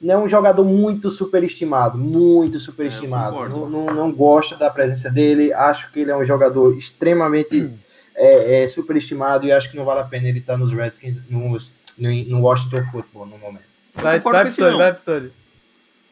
[0.00, 1.98] Não é um jogador muito superestimado.
[1.98, 3.44] Muito superestimado.
[3.44, 5.52] É, não, não, não gosto da presença dele.
[5.52, 7.70] Acho que ele é um jogador extremamente
[8.16, 9.46] é, é, superestimado.
[9.46, 12.84] E acho que não vale a pena ele estar nos Redskins, nos, no, no Washington
[12.90, 13.64] Football no momento.
[13.94, 15.30] Vai, vai, vai, Pistori.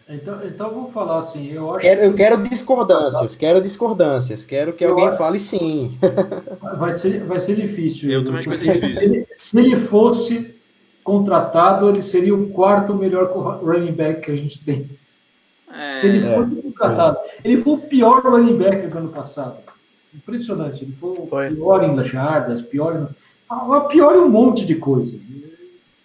[0.08, 3.36] Então, então eu vou falar assim, eu acho Quero, que eu quero discordâncias.
[3.36, 4.44] Quero discordâncias.
[4.44, 5.98] Quero que Eu alguém acho- fale sim.
[6.78, 8.10] vai ser, vai ser difícil.
[8.10, 8.98] Eu também acho que vai ser difícil.
[8.98, 10.54] Se ele, se ele fosse
[11.04, 13.26] contratado, ele seria o quarto melhor
[13.62, 14.90] running back que a gente tem.
[16.00, 17.18] Se ele É, fosse contratado.
[17.44, 19.56] Ele foi o pior running back do ano passado.
[20.14, 20.84] Impressionante.
[20.84, 21.48] Ele foi o Foi.
[21.54, 23.06] pior em jardas, pior em...
[23.48, 25.18] Ah, pior em um monte de coisa.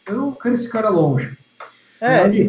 [0.05, 1.37] Eu quero esse cara longe.
[1.99, 2.43] É, Longe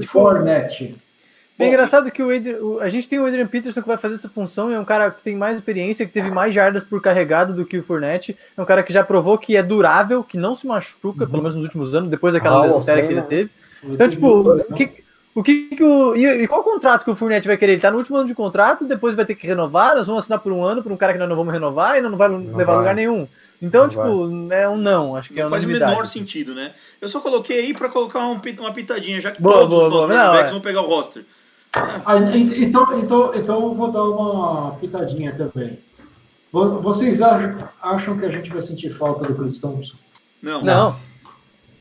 [1.59, 4.15] É engraçado que o, Adrian, o- a gente tem o Adrian Peterson que vai fazer
[4.15, 7.01] essa função, e é um cara que tem mais experiência, que teve mais jardas por
[7.03, 8.37] carregado do que o Fournette.
[8.57, 11.57] É um cara que já provou que é durável, que não se machuca, pelo menos
[11.57, 13.51] nos últimos anos, depois daquela Ah, lesão séria que ele teve.
[13.83, 16.17] Então, tipo, o que, o que, que o.
[16.17, 17.73] E, e qual contrato que o Fournette vai querer?
[17.73, 20.41] Ele tá no último ano de contrato, depois vai ter que renovar, nós vamos assinar
[20.41, 22.65] por um ano por um cara que nós não vamos renovar e não vai levar
[22.65, 22.77] vai.
[22.79, 23.27] lugar nenhum.
[23.63, 26.73] Então, Não tipo, é um não, acho que é não faz o menor sentido, né?
[27.01, 29.83] Eu só coloquei aí pra colocar um pi- uma pitadinha, já que Boa, todos boa,
[29.85, 30.25] os nossos boa.
[30.25, 30.45] Não, é.
[30.51, 31.25] vão pegar o roster.
[31.75, 35.79] Ah, en- então, então, então eu vou dar uma pitadinha também.
[36.51, 39.97] Vo- Vocês acham, que a gente vai sentir falta do Chris Thompson?
[40.43, 40.63] Não.
[40.63, 40.97] Não.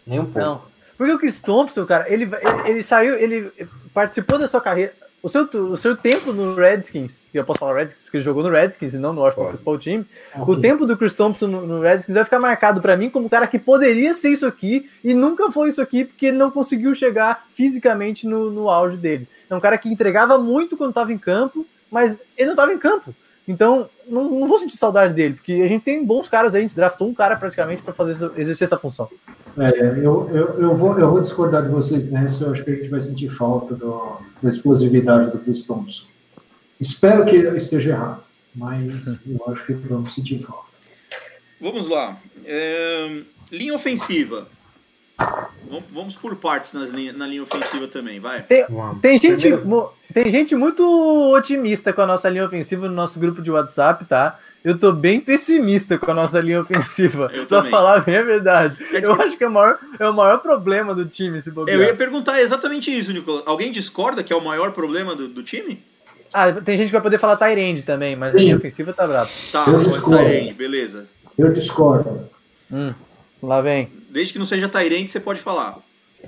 [0.05, 0.39] Nem um pouco.
[0.39, 0.61] Não.
[0.97, 3.51] Porque o Chris Thompson, cara, ele, vai- ele, ele saiu, ele
[3.93, 4.93] participou da sua carreira.
[5.21, 8.43] O seu, o seu tempo no Redskins, que eu posso falar Redskins porque ele jogou
[8.43, 9.57] no Redskins e não no Washington Pode.
[9.57, 10.05] Football Team.
[10.47, 13.29] O tempo do Chris Thompson no, no Redskins vai ficar marcado pra mim como um
[13.29, 16.93] cara que poderia ser isso aqui e nunca foi isso aqui porque ele não conseguiu
[16.93, 19.27] chegar fisicamente no, no auge dele.
[19.49, 22.77] É um cara que entregava muito quando estava em campo, mas ele não estava em
[22.77, 23.13] campo.
[23.47, 26.61] Então, não, não vou sentir saudade dele, porque a gente tem bons caras aí, a
[26.63, 29.07] gente draftou um cara praticamente para fazer exercer essa função.
[29.57, 29.69] É,
[30.03, 32.43] eu, eu, eu, vou, eu vou discordar de vocês nessa.
[32.45, 36.05] Eu acho que a gente vai sentir falta do- da explosividade do Chris Thompson.
[36.79, 40.67] Espero que eu esteja errado, mas eu acho que vamos sentir falta.
[41.59, 42.17] Vamos lá.
[42.45, 44.47] É, linha ofensiva.
[45.91, 48.45] Vamos, por partes nas linha- na linha ofensiva também, vai.
[48.69, 49.01] Vamos.
[49.01, 50.83] Tem gente, mo- tem gente muito
[51.33, 54.39] otimista com a nossa linha ofensiva no nosso grupo de WhatsApp, tá?
[54.63, 57.29] Eu tô bem pessimista com a nossa linha ofensiva.
[57.33, 57.71] Eu pra também.
[57.71, 58.77] falar bem a verdade.
[58.93, 61.51] É que- Eu acho que é o maior, é o maior problema do time, se
[61.51, 61.77] bobear.
[61.77, 63.43] Eu ia perguntar exatamente isso, Nicolas.
[63.45, 65.83] Alguém discorda que é o maior problema do, do time?
[66.33, 68.45] Ah, tem gente que vai poder falar Tyrande também, mas a Sim.
[68.45, 69.29] linha ofensiva tá brava.
[69.51, 70.17] Tá, Eu pode discordo.
[70.17, 71.07] Tyrande, beleza.
[71.37, 72.29] Eu discordo.
[72.71, 72.93] Hum,
[73.41, 73.89] lá vem.
[74.09, 75.77] Desde que não seja Tyrande, você pode falar.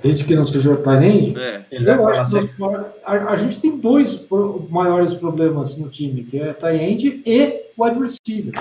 [0.02, 1.64] Desde que não seja Tyrande, É.
[1.70, 5.88] Ele vai eu acho que nós- a, a gente tem dois pro- maiores problemas no
[5.88, 8.54] time, que é Tyrande e wide receiver.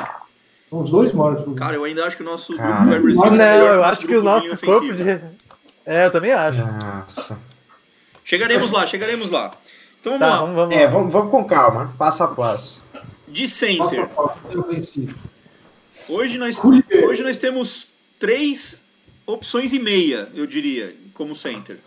[0.69, 1.59] São os dois maiores problemas.
[1.67, 2.71] Cara, eu ainda acho que o nosso Cara.
[2.85, 5.09] grupo de wide Não, receivers é melhor eu acho que o nosso corpo de.
[5.85, 6.59] É, eu também acho.
[6.59, 7.39] Nossa.
[8.23, 9.51] Chegaremos lá, chegaremos lá.
[9.99, 10.41] Então vamos Tá, lá.
[10.41, 10.91] vamos, vamos É, lá.
[10.91, 12.83] vamos, vamos com calma, passo a passo.
[13.27, 14.03] De center.
[14.03, 15.15] a pauta, ofensivo.
[16.07, 17.87] Hoje nós, hoje nós temos
[18.19, 18.83] três
[19.25, 21.79] opções e meia, eu diria, como center.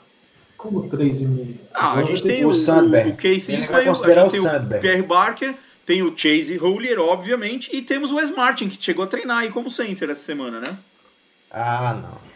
[0.56, 1.56] Como 3,5?
[1.74, 3.10] Ah, a gente tem o o, o, Sandberg.
[3.10, 4.80] o Case Ele vai Ismael, a gente o tem o.
[4.80, 9.08] Pierre Barker, tem o Chase Hollier, obviamente, e temos o Wes Martin, que chegou a
[9.08, 10.78] treinar aí como center essa semana, né?
[11.50, 12.32] Ah, não.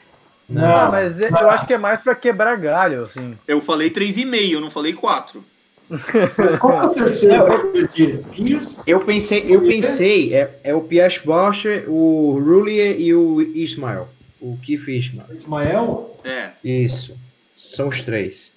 [0.49, 0.77] Não.
[0.77, 3.37] Ah, mas eu acho que é mais pra quebrar galho, assim.
[3.47, 5.45] Eu falei 3,5, eu não falei 4.
[5.89, 7.37] Mas qual é o terceiro?
[7.37, 8.19] Não, Eu perdi.
[8.35, 8.83] Pierce?
[8.87, 14.09] Eu pensei, eu pensei, é, é o Pierce Bosch, o Rulier e o Ismael.
[14.41, 15.29] O Keith Ismael.
[15.35, 16.21] Ismael?
[16.25, 16.51] É.
[16.63, 17.17] Isso.
[17.57, 18.53] São os três.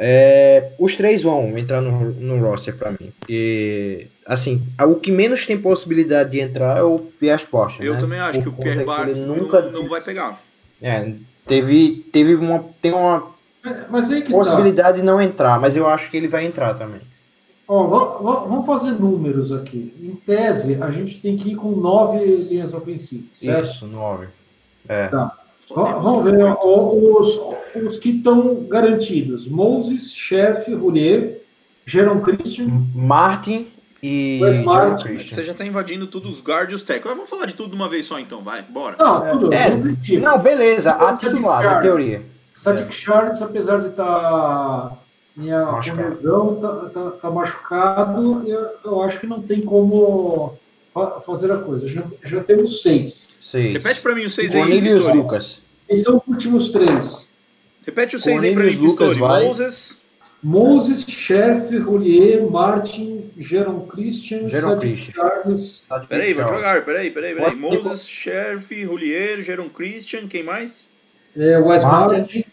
[0.00, 3.12] É, os três vão entrar no, no roster pra mim.
[3.18, 7.80] Porque, assim, o que menos tem possibilidade de entrar é o Pierce Bosch.
[7.80, 7.98] Eu né?
[7.98, 10.40] também acho Por que o Pierre Barker ele não, nunca não vai pegar.
[10.80, 11.12] É,
[11.46, 13.34] teve, teve uma, tem uma
[13.90, 14.38] Mas aí que tá.
[14.38, 17.00] possibilidade de não entrar, mas eu acho que ele vai entrar também.
[17.66, 19.92] Ó, va- va- vamos fazer números aqui.
[20.02, 23.64] Em tese, a gente tem que ir com nove linhas ofensivas, certo?
[23.64, 24.26] Isso, nove.
[24.88, 27.40] Va- temos Vamos ver ó, os,
[27.74, 29.46] os que estão garantidos.
[29.48, 31.42] Moses, Chef, Roulier,
[31.84, 32.68] Geron Christian.
[32.94, 33.66] Martin
[34.02, 35.08] e Martin.
[35.08, 35.34] Christian.
[35.36, 37.14] Você já tá invadindo tudo os guards e os tackles.
[37.14, 38.96] Vamos falar de tudo de uma vez só então, vai, bora.
[38.98, 39.76] Não, tudo É,
[40.18, 42.20] não beleza, a titular, na Charles.
[42.62, 42.82] Teoria.
[42.82, 44.98] Sadik Charles, apesar de estar
[45.36, 46.02] em a Machucado.
[46.10, 50.58] contusão, tá, tá, tá machucado, eu, eu acho que não tem como
[50.92, 51.88] fa- fazer a coisa.
[51.88, 53.38] Já, já temos seis.
[53.42, 53.72] Seis.
[53.74, 55.16] Repete pra mim os seis aí, Pistori.
[55.18, 55.62] Lucas.
[55.88, 57.28] Esses são os últimos três.
[57.86, 59.18] Repete os seis aí pra mim, Pistori.
[59.18, 59.44] vai.
[59.44, 60.00] Moses,
[60.42, 65.12] Moses, Sheriff, Roulier, Martin, Geron Christian, Sadiq Christian.
[65.14, 67.56] Charles, Peraí, vou devagar, peraí, peraí, peraí.
[67.56, 70.86] Moses, Sheriff, Roulier, Jaron Christian, quem mais?
[71.36, 72.44] É, Wes Martin.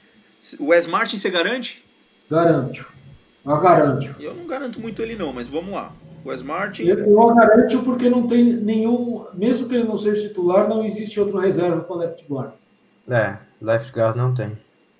[0.59, 1.83] Wes Martin, você garante?
[2.29, 2.87] garanto.
[3.45, 4.15] Eu garanto.
[4.19, 5.91] Eu não garanto muito ele não, mas vamos lá.
[6.25, 10.67] Wes Martin, Eu, eu garanto porque não tem nenhum, mesmo que ele não seja titular,
[10.67, 12.53] não existe outro reserva para left guard.
[13.07, 14.57] É, left guard não tem.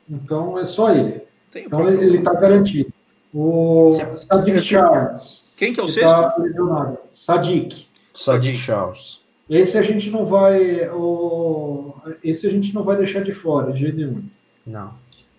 [0.08, 1.24] Então é só ele.
[1.50, 2.94] tem Então próprio- ele está garantido.
[3.34, 3.90] O.
[4.16, 5.52] Sadiq Charles.
[5.58, 6.12] Quem que é o que sexto?
[6.12, 6.94] tá.
[7.10, 7.88] Sadiq.
[8.14, 8.58] Sadiq.
[8.58, 9.20] Charles.
[9.50, 10.88] Esse a gente não vai.
[10.90, 14.24] O, esse a gente não vai deixar de fora, de jeito nenhum.
[14.66, 14.92] Não.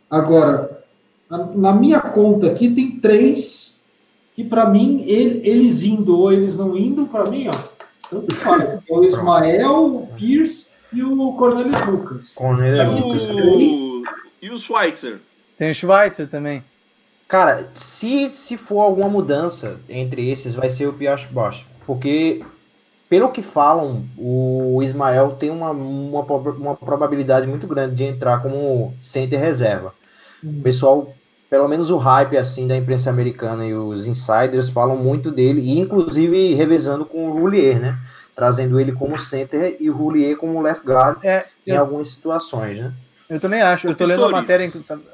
[0.08, 0.80] Agora,
[1.28, 3.76] na- minha conta aqui tem três
[4.34, 7.68] que para mim, ele- eles indo ou eles não indo, para mim, ó,
[8.10, 8.62] tanto faz.
[8.88, 12.32] É o Ismael, o Pierce e o Cornelius Lucas.
[12.34, 13.30] Cornelius Lucas.
[13.30, 14.02] o,
[14.40, 15.18] e o Schweitzer?
[15.58, 16.62] Tem o Schweitzer também.
[17.26, 21.66] Cara, se, se for alguma mudança entre esses, vai ser o Piacho Baixo.
[21.84, 22.44] Porque,
[23.08, 28.94] pelo que falam, o Ismael tem uma, uma, uma probabilidade muito grande de entrar como
[29.00, 29.94] center reserva.
[30.42, 31.14] O pessoal,
[31.48, 35.78] pelo menos o hype assim da imprensa americana e os insiders falam muito dele, e
[35.78, 37.98] inclusive revezando com o Roulier, né?
[38.34, 42.78] Trazendo ele como center e o Roulier como left guard É, em eu, algumas situações,
[42.78, 42.92] né?
[43.28, 43.88] eu também acho.
[43.88, 44.70] Eu tô lendo a matéria,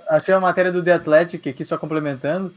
[0.09, 2.53] achei a matéria do The Athletic aqui, só complementando,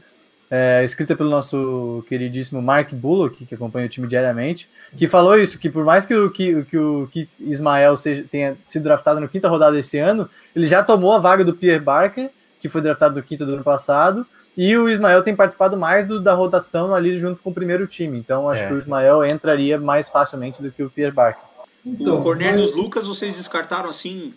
[0.50, 5.58] é, escrita pelo nosso queridíssimo Mark Bullock, que acompanha o time diariamente, que falou isso,
[5.58, 9.28] que por mais que o, que, que o Keith Ismael seja, tenha sido draftado no
[9.28, 12.30] quinta rodada esse ano, ele já tomou a vaga do Pierre Barker,
[12.60, 16.18] que foi draftado no quinto do ano passado, e o Ismael tem participado mais do-
[16.20, 18.16] da rotação ali junto com o primeiro time.
[18.18, 18.68] Então acho É.
[18.68, 21.42] que o Ismael entraria mais facilmente do que o Pierre Barker.
[21.84, 24.32] o Cornelius mas- Lucas, vocês descartaram assim?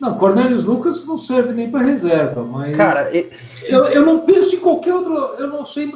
[0.00, 2.76] Não, Cornelius Lucas não serve nem para reserva, mas.
[2.76, 3.28] Cara, e-
[3.64, 5.12] eu, eu não penso em qualquer outro.
[5.38, 5.92] Eu não sei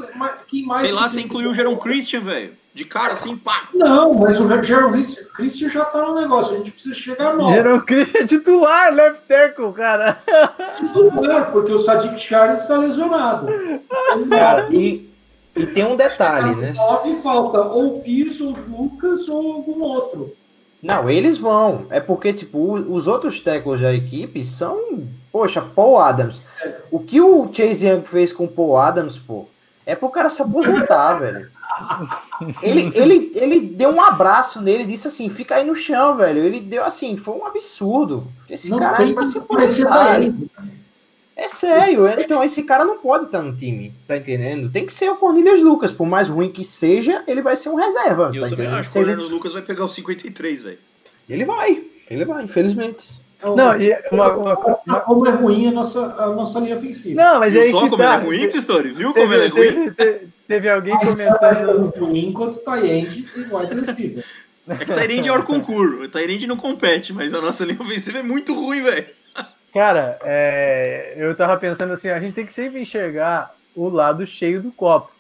[0.49, 0.83] quem mais.
[0.83, 2.61] Sei lá, você incluiu o Jaron Christian, velho.
[2.75, 3.69] De cara assim, pá.
[3.75, 4.93] Não, mas o Jaron
[5.35, 6.55] Christian já tá no negócio.
[6.55, 10.19] A gente precisa chegar no Gerou Christian titular, left tackle, cara.
[10.79, 13.47] titular, porque o Sadiq Charles está lesionado.
[14.31, 15.09] cara, e,
[15.55, 16.73] e tem um detalhe, né?
[16.75, 20.35] Nove falta ou o Pierce, ou Lucas, ou algum outro.
[20.83, 21.87] Não, eles vão.
[21.91, 25.07] É porque, tipo, os outros tackles da equipe são.
[25.31, 26.43] Poxa, Paul Adams.
[26.91, 29.47] O que o Chase Young fez com o Paul Adams, pô,
[29.87, 31.49] é pro cara se aposentar, velho.
[32.63, 36.43] Ele, ele, ele deu um abraço nele disse assim: fica aí no chão, velho.
[36.43, 38.27] Ele deu assim, foi um absurdo.
[38.51, 39.89] Esse não cara tem aí vai se aposentar.
[39.91, 40.51] talento.
[41.45, 44.71] É sério, então esse cara não pode estar no time, tá entendendo?
[44.71, 47.75] Tem que ser o Cornelius Lucas, por mais ruim que seja, ele vai ser um
[47.75, 48.31] reserva.
[48.33, 48.79] E eu tá também entendendo?
[48.79, 50.79] acho que o Seja- Cornelius Lucas vai pegar o 53, velho.
[51.29, 53.09] Ele vai, ele vai, infelizmente.
[53.45, 57.21] Não, e uma- uma- uma- Como é ruim a nossa, a nossa linha ofensiva.
[57.21, 58.15] Não, mas Viu aí só que como tá.
[58.15, 58.93] ele é ruim, Pistori?
[58.93, 59.91] Viu como ele é Teve, ruim?
[59.91, 61.93] teve, teve- teve alguém Mas comentando.
[61.97, 64.25] é ruim quanto Tayend e wide receiver.
[64.69, 66.03] É que Tyrande é hora concurso.
[66.03, 69.07] O Tyrande não compete, mas a nossa linha ofensiva é muito ruim, velho.
[69.73, 74.61] Cara, é, eu tava pensando assim, a gente tem que sempre enxergar o lado cheio
[74.61, 75.11] do copo.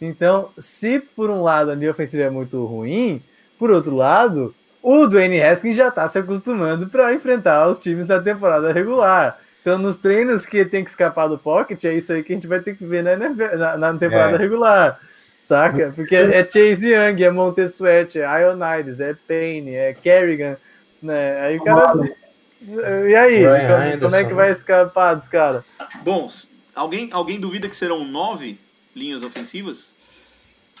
[0.00, 3.22] Então, se por um lado a linha ofensiva é muito ruim,
[3.58, 8.20] por outro lado, o Dwayne Haskins já tá se acostumando para enfrentar os times da
[8.20, 9.38] temporada regular.
[9.60, 12.36] Então, nos treinos que ele tem que escapar do pocket, é isso aí que a
[12.36, 14.38] gente vai ter que ver na, NFL na, na temporada É.
[14.38, 15.00] regular.
[15.40, 15.92] Saca?
[15.94, 20.56] Porque é Chase Young, é Montesuete, é Ionides, é Payne, é Kerrigan,
[21.02, 21.40] né?
[21.40, 22.27] Aí o cara.
[22.60, 23.44] E aí?
[23.44, 25.62] Como, como é que vai escapar dos caras?
[26.02, 26.28] Bom,
[26.74, 28.58] alguém, alguém duvida que serão nove
[28.94, 29.94] linhas ofensivas?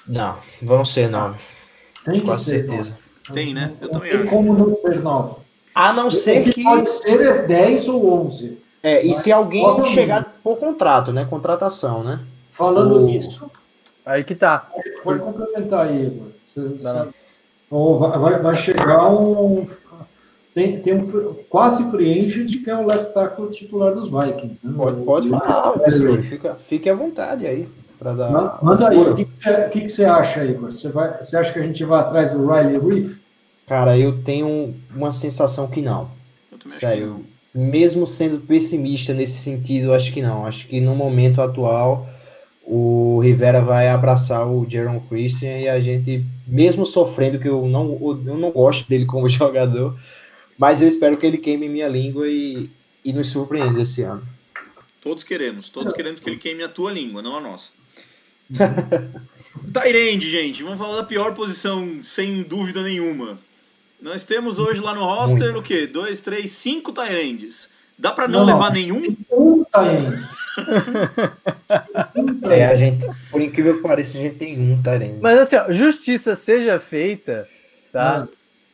[0.06, 1.38] Não, vão ser nove,
[2.04, 2.96] Tem que com certeza.
[3.32, 3.74] Tem, né?
[3.80, 4.30] Eu Não também tem acho.
[4.30, 5.36] como não ser nove.
[5.74, 6.62] A não ser que que.
[6.64, 8.58] pode ser é 10 ou 11.
[8.82, 11.26] É, e se alguém chegar por contrato, né?
[11.28, 12.20] Contratação, né?
[12.50, 13.50] Falando O- nisso,
[14.06, 14.66] Aí que tá.
[15.04, 16.28] pode complementar aí, Igor.
[16.46, 17.08] Você- você-
[17.70, 19.66] Ou vai, vai- vai chegar um.
[20.58, 24.66] Tem, tem um quase free agent que é o left tackle titular dos Vikings.
[24.66, 24.72] Né?
[24.76, 26.22] Pode, pode falar, o- professor.
[26.22, 27.68] Fica, fique à vontade aí.
[27.98, 28.30] Pra dar.
[28.30, 30.70] Ma- Manda aí, o que, que, você, o que que você acha, Igor?
[30.72, 33.18] Você, vai, você acha que a gente vai atrás do Riley Reef?
[33.66, 36.08] Cara, eu tenho uma sensação que não.
[36.52, 37.24] Acho que Sério.
[37.54, 40.44] Mesmo sendo pessimista nesse sentido, acho que não.
[40.46, 42.06] Acho que no momento atual
[42.64, 47.98] o Rivera vai abraçar o Jaron Christian e a gente, mesmo sofrendo, que eu não,
[48.02, 49.98] eu não gosto dele como jogador,
[50.58, 52.68] mas eu espero que ele queime minha língua e,
[53.04, 54.22] e nos surpreenda esse ano.
[55.00, 55.68] Todos queremos.
[55.70, 57.70] Todos queremos que ele queime a tua língua, não a nossa.
[59.72, 60.62] Tyrande, gente.
[60.62, 63.38] Vamos falar da pior posição, sem dúvida nenhuma.
[64.00, 65.86] Nós temos hoje lá no roster o quê?
[65.86, 67.70] Dois, três, cinco Tyrandes.
[67.98, 68.54] Dá pra não, Não, não.
[68.54, 69.16] levar nenhum?
[69.30, 70.24] Um Tyrande.
[72.50, 75.18] É, a gente, por incrível que pareça, a gente tem um Tyrande.
[75.20, 77.48] Mas assim, ó, justiça seja feita,
[77.92, 78.22] tá?
[78.24, 78.28] Hum.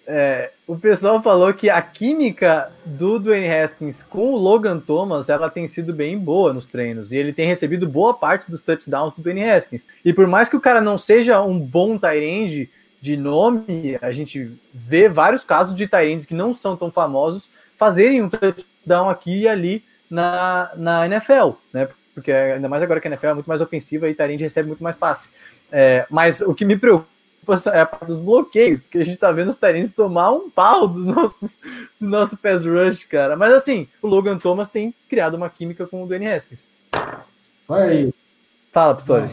[0.07, 5.49] É, o pessoal falou que a química do Dwayne Haskins com o Logan Thomas ela
[5.49, 9.23] tem sido bem boa nos treinos e ele tem recebido boa parte dos touchdowns do
[9.23, 9.87] Dwayne Haskins.
[10.05, 12.69] E por mais que o cara não seja um bom Tyrande
[13.01, 18.23] de nome, a gente vê vários casos de Tyrands que não são tão famosos fazerem
[18.23, 21.89] um touchdown aqui e ali na, na NFL, né?
[22.15, 24.83] Porque ainda mais agora que a NFL é muito mais ofensiva e Tyrande recebe muito
[24.83, 25.29] mais passe.
[25.71, 27.14] É, mas o que me preocupa
[27.73, 30.89] é a parte dos bloqueios, porque a gente tá vendo os Tyrants tomar um pau
[30.89, 31.59] dos nossos,
[32.01, 33.37] do nosso pass rush, cara.
[33.37, 36.71] Mas assim, o Logan Thomas tem criado uma química com o Dwayne Haskins.
[37.69, 38.15] Vai aí.
[38.73, 39.31] Fala, Pistori.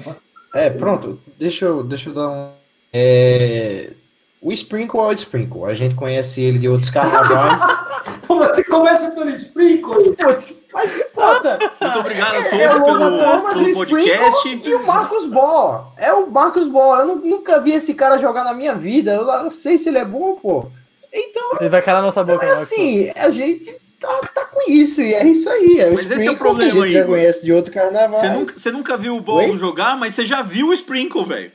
[0.53, 1.20] É, pronto.
[1.38, 2.51] Deixa eu, deixa eu dar um.
[2.93, 3.93] É,
[4.42, 5.66] o Sprinkle é o Sprinkle.
[5.66, 7.62] A gente conhece ele de outros carnavais.
[8.28, 10.14] Você começa pelo Sprinkle.
[10.16, 11.60] Putz, mas foda!
[11.80, 14.62] Muito obrigado a todos É Logan pelo, Thomas, pelo podcast.
[14.66, 15.94] E o Marcos Ball.
[15.98, 17.00] É o Marcos Ball.
[17.00, 19.14] Eu nu- nunca vi esse cara jogar na minha vida.
[19.14, 20.66] Eu não sei se ele é bom, pô.
[21.14, 23.70] Então, Ele vai calar nossa boca, é assim, a gente
[24.00, 25.02] tá, tá com isso.
[25.02, 25.82] E é isso aí.
[25.82, 27.16] É o Mas esse é o Sprinkle problema, que a gente já Igor.
[27.16, 28.22] conhece de outros carnavais.
[28.22, 29.58] Você nunca, você nunca viu o Ball Oi?
[29.58, 31.52] jogar, mas você já viu o Sprinkle, velho.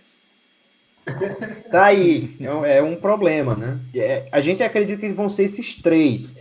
[1.71, 3.79] Tá aí, é um- é problema, né?
[3.95, 6.35] É, a gente acredita que vão ser esses três,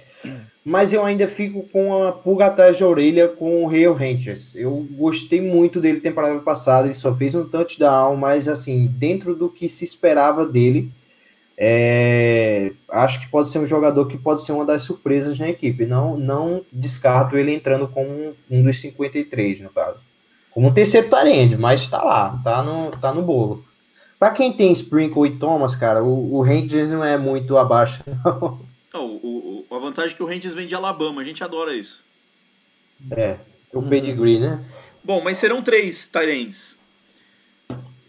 [0.63, 4.55] mas eu ainda fico com a pulga atrás da orelha com o Hale Rangers.
[4.55, 9.49] Eu gostei muito dele temporada passada, ele só fez um touchdown, mas assim, dentro do
[9.49, 10.91] que se esperava dele,
[11.57, 15.86] é, acho que pode ser um jogador que pode ser uma das surpresas na equipe.
[15.86, 19.99] Não, não descarto ele entrando como um, dos 53, no caso.
[20.51, 23.63] Como um terceiro tarende, mas tá lá, tá no, tá no bolo.
[24.20, 28.01] Pra quem tem Sprinkle e Thomas, cara, o, o Rangers não é muito abaixo.
[28.24, 28.59] não.
[28.93, 31.76] Não, o, o- a vantagem é que o Rangers vem de Alabama, a gente adora
[31.76, 32.01] isso.
[33.11, 33.38] É,
[33.74, 34.63] o pedigree, né?
[35.03, 36.80] Bom, mas serão três Tyrants.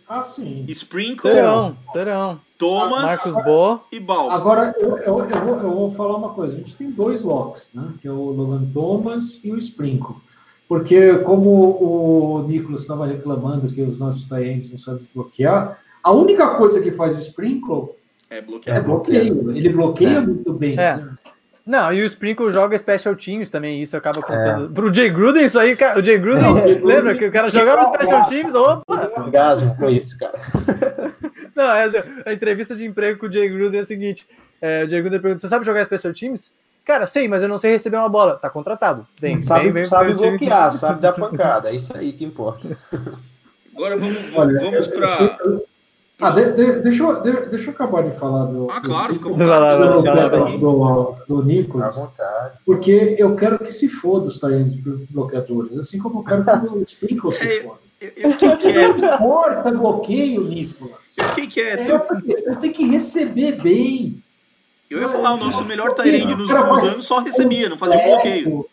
[0.09, 0.64] Ah, sim.
[0.68, 2.40] Sprinkle, Serão, serão.
[2.57, 3.80] Thomas Marcos Bo.
[3.90, 4.30] e Ball.
[4.30, 6.54] Agora, eu, eu, eu, vou, eu vou falar uma coisa.
[6.54, 7.88] A gente tem dois locks, né?
[8.00, 10.14] Que é o Logan Thomas e o Sprinkle.
[10.68, 16.48] Porque, como o Nicolas estava reclamando que os nossos clientes não sabem bloquear, a única
[16.57, 17.90] coisa que faz o Sprinkle
[18.30, 18.84] É é bloqueado.
[18.84, 19.50] bloqueio.
[19.57, 20.72] Ele bloqueia muito bem.
[20.78, 20.96] É.
[20.96, 21.11] né?
[21.66, 24.70] Não, e o Sprinkle joga Special Teams também, isso acaba contando.
[24.70, 28.24] Pro Jay Gruden, isso aí, cara, o Jay Gruden, lembra que o cara jogava Special
[28.26, 28.54] Teams?
[28.54, 29.11] Opa!
[29.18, 30.38] Um orgasmo com isso, cara.
[31.57, 34.28] Não, é assim, a entrevista de emprego com o Jay Gruden é a seguinte:
[34.62, 36.52] é, o Jay Gruden pergunta: você sabe jogar Special Teams?
[36.84, 38.36] Cara, sei, mas eu não sei receber uma bola.
[38.36, 39.04] Tá contratado.
[39.20, 40.38] Vem, Sabe, vem, vem sabe time.
[40.38, 41.68] bloquear, sabe dar pancada.
[41.70, 42.78] É isso aí que importa.
[43.74, 45.09] Agora vamos, vamos pra.
[45.44, 45.66] eu-
[46.20, 48.68] Ah, de- de- deixa, eu, de- deixa eu acabar de falar do.
[48.70, 52.58] Ah, do claro, fica do, do Nicolas, vontade.
[52.64, 54.76] porque eu quero que se foda os talentos
[55.10, 57.80] bloqueadores, assim como eu quero que o Sprinkle se É, foda.
[58.00, 59.02] Eu, eu fiquei quieto.
[59.02, 60.94] Não importa bloqueio, Nicolas.
[61.18, 61.90] Eu fiquei quieto.
[61.90, 64.22] É essa questão, tem que receber bem.
[64.88, 68.04] Eu ia falar, o nosso melhor Tyrande nos últimos anos só recebia, não fazia um
[68.10, 68.66] bloqueio.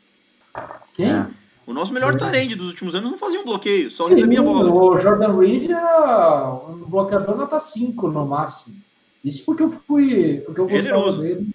[0.93, 1.25] Quem?
[1.65, 4.43] O nosso melhor Tyrande dos últimos anos não fazia um bloqueio, só Sim, recebia a
[4.43, 4.69] bola.
[4.71, 8.75] O Jordan Reed era um bloqueador nota 5 no máximo.
[9.23, 10.41] Isso porque eu fui.
[10.45, 11.21] Porque eu gostava Generoso.
[11.21, 11.49] dele.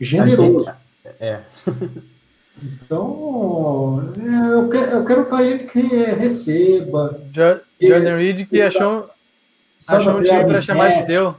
[0.00, 0.70] Generoso.
[1.18, 1.40] É.
[2.62, 7.20] Então, é, eu quero, eu quero que receba.
[7.32, 9.08] Jo- Jordan Reed que achou,
[9.78, 11.34] sabe, achou um time pra Travis chamar de seu.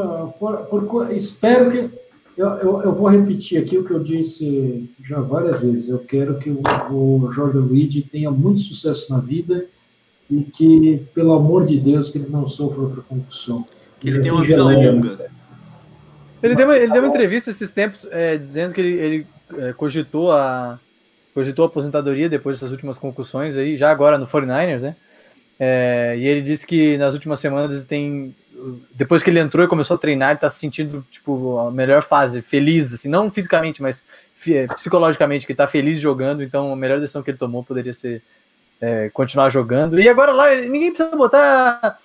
[0.00, 2.03] Ah, por- por espero que.
[2.36, 5.88] Eu, eu, eu vou repetir aqui o que eu disse já várias vezes.
[5.88, 6.60] Eu quero que o,
[6.90, 9.66] o Jordan Reed tenha muito sucesso na vida
[10.30, 13.64] e que, pelo amor de Deus, que ele não sofra outra concussão.
[14.00, 15.30] Que ele tem uma Seja vida longa.
[16.42, 19.26] Ele deu, uma, ele deu uma entrevista esses tempos é, dizendo que ele, ele,
[19.56, 20.78] é, cogitou, a,
[21.32, 24.96] cogitou a aposentadoria depois dessas últimas concussões aí, já agora no 49ers, né?
[25.58, 28.34] É, e ele disse que nas últimas semanas ele tem.
[28.94, 32.02] Depois que ele entrou e começou a treinar, ele tá se sentindo, tipo, a melhor
[32.02, 34.04] fase, feliz, assim, não fisicamente, mas
[34.48, 37.94] é, psicologicamente, que ele tá feliz jogando, então a melhor decisão que ele tomou poderia
[37.94, 38.22] ser
[38.80, 40.00] é, continuar jogando.
[40.00, 41.98] E agora lá, ninguém precisa botar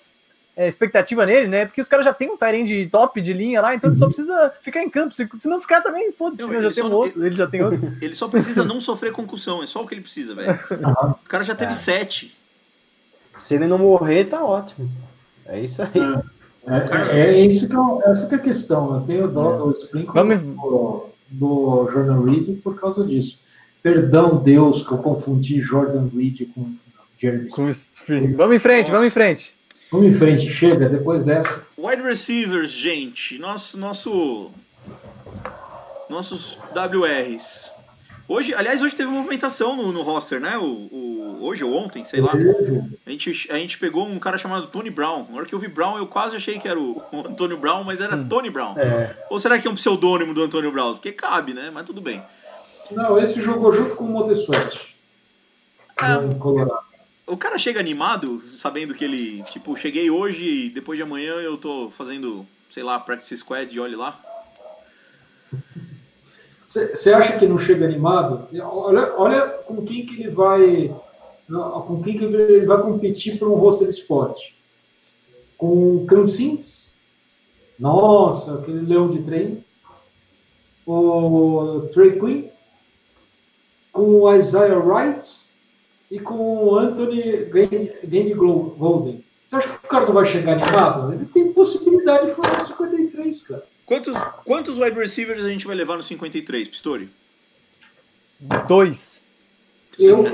[0.55, 1.66] é, expectativa nele, né?
[1.66, 4.53] Porque os caras já tem um Tyrande top de linha lá, então ele só precisa
[4.62, 5.14] ficar em campo.
[5.14, 6.55] Se, se não ficar também, foda-se, né?
[6.55, 7.93] ele já tem só um outro, ele já tem outro.
[8.01, 10.60] Ele só precisa não sofrer concussão, é só o que ele precisa, velho.
[11.24, 12.38] O cara já teve sete.
[13.38, 14.91] Se ele não morrer, tá ótimo.
[15.45, 15.89] É isso aí.
[15.95, 18.95] É, é, é isso que eu, essa que é a questão.
[18.95, 23.41] Eu tenho dó do Sprinkle Vamos- do, do Jordan Reed por causa disso.
[23.82, 26.74] Perdão, Deus, que eu confundi Jordan Reed com
[27.18, 27.49] Jeremy.
[27.49, 28.34] Com Spring.
[28.34, 29.55] Vamos em frente, vamos em frente.
[29.91, 31.66] Vamos em frente, chega, depois dessa.
[31.78, 33.39] Wide receivers, gente.
[33.39, 34.51] Nosso, nosso,
[36.10, 37.72] nossos WRs.
[38.30, 40.55] Hoje, aliás, hoje teve movimentação no, no roster, né?
[40.55, 42.34] O, o, hoje ou ontem, sei lá.
[43.03, 45.25] A gente, a gente pegou um cara chamado Tony Brown.
[45.32, 47.99] Na hora que eu vi Brown, eu quase achei que era o, Antônio Brown, mas
[47.99, 48.77] era Tony Brown.
[48.77, 49.17] É.
[49.32, 50.93] Ou será que é um pseudônimo do Antônio Brown?
[50.93, 51.71] Porque cabe, né?
[51.73, 52.23] Mas tudo bem.
[52.91, 54.95] Não, esse jogou junto com o Montessuete.
[55.97, 56.17] Ah.
[56.17, 56.88] no Colorado.
[57.25, 61.57] O cara chega animado, sabendo que ele, tipo, cheguei hoje e depois de amanhã eu
[61.57, 64.19] tô fazendo, sei lá, practice squad e olhe lá.
[66.70, 68.47] Você acha que não chega animado?
[68.61, 70.95] Olha, olha com quem que ele vai.
[71.88, 74.55] Com quem que ele vai competir para um roster esporte.
[75.57, 76.93] Com o Crimsins?
[77.80, 79.65] Nossa, aquele leão de trem.
[80.86, 82.49] O Trey Quinn.
[83.91, 85.49] Com Isaiah Wright.
[86.11, 89.26] E com Anthony Gandy Golden.
[89.43, 91.13] Você acha que o cara não vai chegar animado?
[91.13, 93.63] Ele tem possibilidade de formar 53, cara.
[93.89, 94.15] Quantos,
[94.45, 97.09] quantos wide receivers a gente vai levar no 53, Pistori?
[98.67, 99.23] Dois.
[99.97, 100.23] Eu.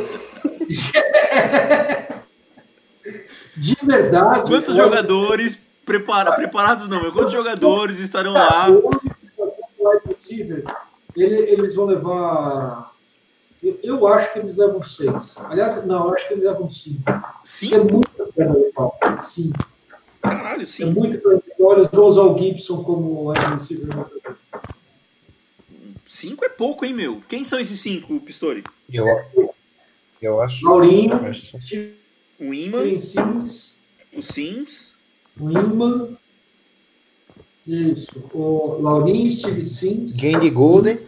[3.55, 4.49] De verdade.
[4.49, 8.67] Quantos jogadores prepara, preparados não, mas quantos jogadores estarão lá?
[11.15, 12.93] Eles vão levar.
[13.63, 15.37] Eu acho que eles levam seis.
[15.37, 17.03] Aliás, não, eu acho que eles levam cinco.
[17.41, 17.75] Cinco?
[17.75, 18.99] É muita perna de pau.
[19.21, 19.65] Cinco.
[20.21, 20.91] Caralho, É sim.
[20.91, 21.73] muito perna de pau.
[21.73, 23.87] Eles vão usar o Gibson como wide receiver.
[26.05, 27.21] Cinco é pouco, hein, meu?
[27.27, 28.63] Quem são esses cinco, Pistori?
[28.91, 29.05] Eu,
[30.21, 30.65] eu acho.
[31.57, 31.77] Acho-
[32.39, 33.79] O Iman, Sims,
[34.13, 34.93] o Sims,
[35.39, 36.17] o Inman.
[37.65, 38.11] Isso.
[38.33, 40.15] O Laurinho, Steve Sims.
[40.15, 40.99] Gandy Golden.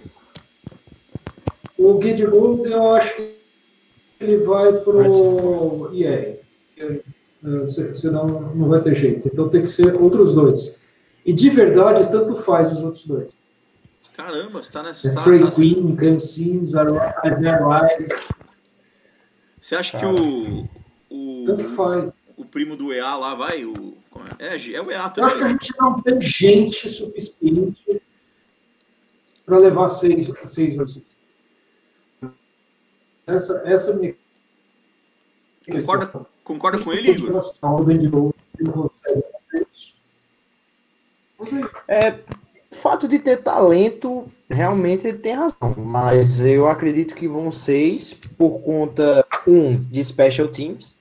[1.77, 3.35] O Guide Gold, eu acho que
[4.19, 7.07] ele vai pro se-
[7.93, 9.27] Senão não vai ter jeito.
[9.27, 10.79] Então tem que ser outros dois.
[11.25, 13.38] E de verdade, tanto faz os outros dois.
[14.15, 15.09] caramba, você tá nessa.
[15.09, 15.73] É Tá, Trey tá assim.
[15.73, 18.07] Queen, Cam Sims, Isaiah Wright,
[19.61, 20.67] Você acha que o.
[21.45, 22.11] tanto O, faz.
[22.38, 23.63] o primo do EA lá vai?
[23.65, 23.97] O,
[24.39, 24.55] é?
[24.55, 25.49] É, é o EA Eu acho que a também.
[25.49, 28.01] gente não tem gente suficiente
[29.45, 31.01] para levar seis, seis vezes.
[33.25, 34.15] Essa, essa é a minha
[35.69, 36.25] Concorda, questão.
[36.47, 37.33] Concorda com ele, Igor?
[41.87, 42.11] É,
[42.71, 45.75] o fato de ter talento, realmente ele tem razão.
[45.77, 50.95] Mas eu acredito que vão seis por conta, um, de special teams.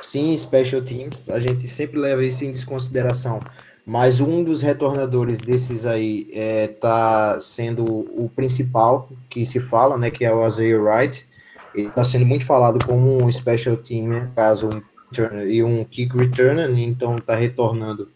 [0.00, 1.28] Sim, special teams.
[1.28, 3.40] A gente sempre leva isso em desconsideração.
[3.84, 10.10] Mas um dos retornadores desses aí é, tá sendo o principal que se fala, né?
[10.10, 11.26] Que é o Isaiah Wright.
[11.74, 15.84] Ele está sendo muito falado como um special team, né, caso um returner e um
[15.84, 18.08] kick returner, né, então está retornando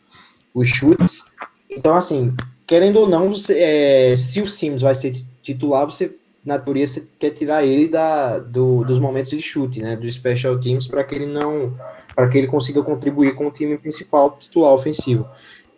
[0.55, 1.25] os chutes.
[1.71, 2.35] Então, assim,
[2.67, 7.07] querendo ou não, você, é, se o Sims vai ser titular, você, na teoria, você
[7.19, 11.15] quer tirar ele da, do, dos momentos de chute, né, dos special teams, para que
[11.15, 11.75] ele não,
[12.15, 15.27] para que ele consiga contribuir com o time principal titular ofensivo.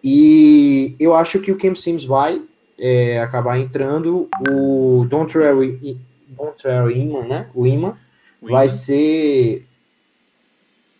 [0.02, 2.40] E eu acho que o Cam Sims vai
[2.78, 5.04] é, acabar entrando, o
[6.38, 7.96] Dontrell Dontrell Iman, né, o Iman,
[8.40, 8.74] O vai Iman?
[8.74, 9.66] ser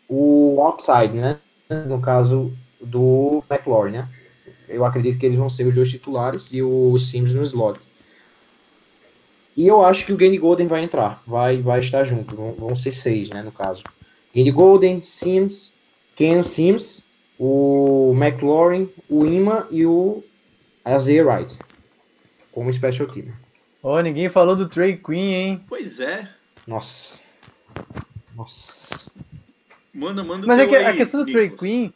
[0.09, 1.39] o outside, né?
[1.87, 4.09] No caso do McLaurin, né?
[4.69, 7.81] Eu acredito que eles vão ser os dois titulares e o Sims no slot.
[9.57, 12.37] E eu acho que o Gandy Golden vai entrar, vai, vai estar junto.
[12.37, 13.43] Vão, ser seis, né?
[13.43, 13.83] No caso,
[14.35, 15.75] Gandy Golden, Sims,
[16.15, 17.05] Ken Sims,
[17.39, 20.23] o McLaurin, o Ima e o
[20.87, 21.59] Isaiah Wright
[22.53, 23.33] como special team.
[23.83, 25.65] Ó, ninguém falou do Trey Queen, hein?
[25.69, 26.29] Pois é.
[26.67, 27.21] Nossa,
[28.35, 29.11] nossa.
[29.95, 31.51] Manda, manda o Mas é que aí, a questão do Trey.
[31.51, 31.93] Queen.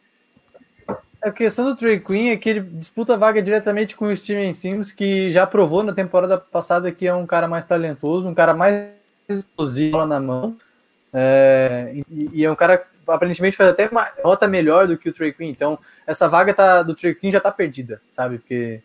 [1.22, 4.53] A questão do Trey Queen é que ele disputa a vaga diretamente com o Steven
[4.53, 8.55] Sims, que já provou na temporada passada que é um cara mais talentoso, um cara
[8.55, 8.91] mais
[9.28, 10.57] explosivo lá na mão.
[11.12, 15.09] É, e, e é um cara que aparentemente faz até uma rota melhor do que
[15.09, 15.51] o Trey Queen.
[15.51, 18.39] Então, essa vaga tá, do Trey Queen já tá perdida, sabe?
[18.39, 18.83] Porque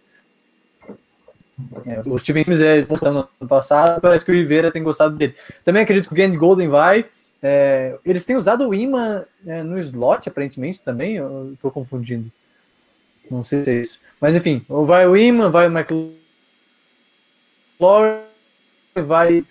[2.05, 5.35] o Steven Sims é bom no ano passado, parece que o Rivera tem gostado dele.
[5.65, 7.05] Também acredito que o Gandy Golden vai.
[7.41, 11.15] É, eles têm usado o imã é, no slot, aparentemente, também.
[11.15, 12.31] Eu estou confundindo.
[13.29, 13.99] Não sei se é isso.
[14.21, 16.15] Mas enfim, vai o imã, vai o McLaurin,
[18.95, 19.45] vai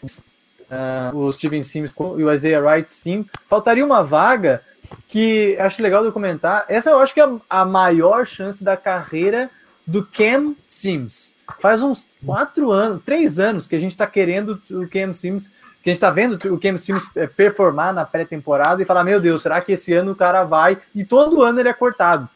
[0.70, 3.26] ah, o Steven Sims e o Isaiah Wright, sim.
[3.48, 4.62] Faltaria uma vaga
[5.08, 6.64] que acho legal de comentar.
[6.68, 9.50] Essa eu acho que é a maior chance da carreira
[9.86, 11.34] do Cam Sims.
[11.60, 15.50] Faz uns quatro anos, três anos que a gente está querendo o Cam Sims
[15.86, 19.20] que a gente tá vendo o Cam Sims é, performar na pré-temporada e falar, meu
[19.20, 20.78] Deus, será que esse ano o cara vai?
[20.92, 22.28] E todo ano ele é cortado.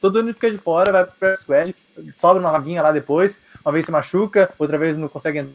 [0.00, 1.76] Todo ano ele fica de fora, vai para squad,
[2.14, 5.46] sobra uma vaguinha lá depois, uma vez se machuca, outra vez não consegue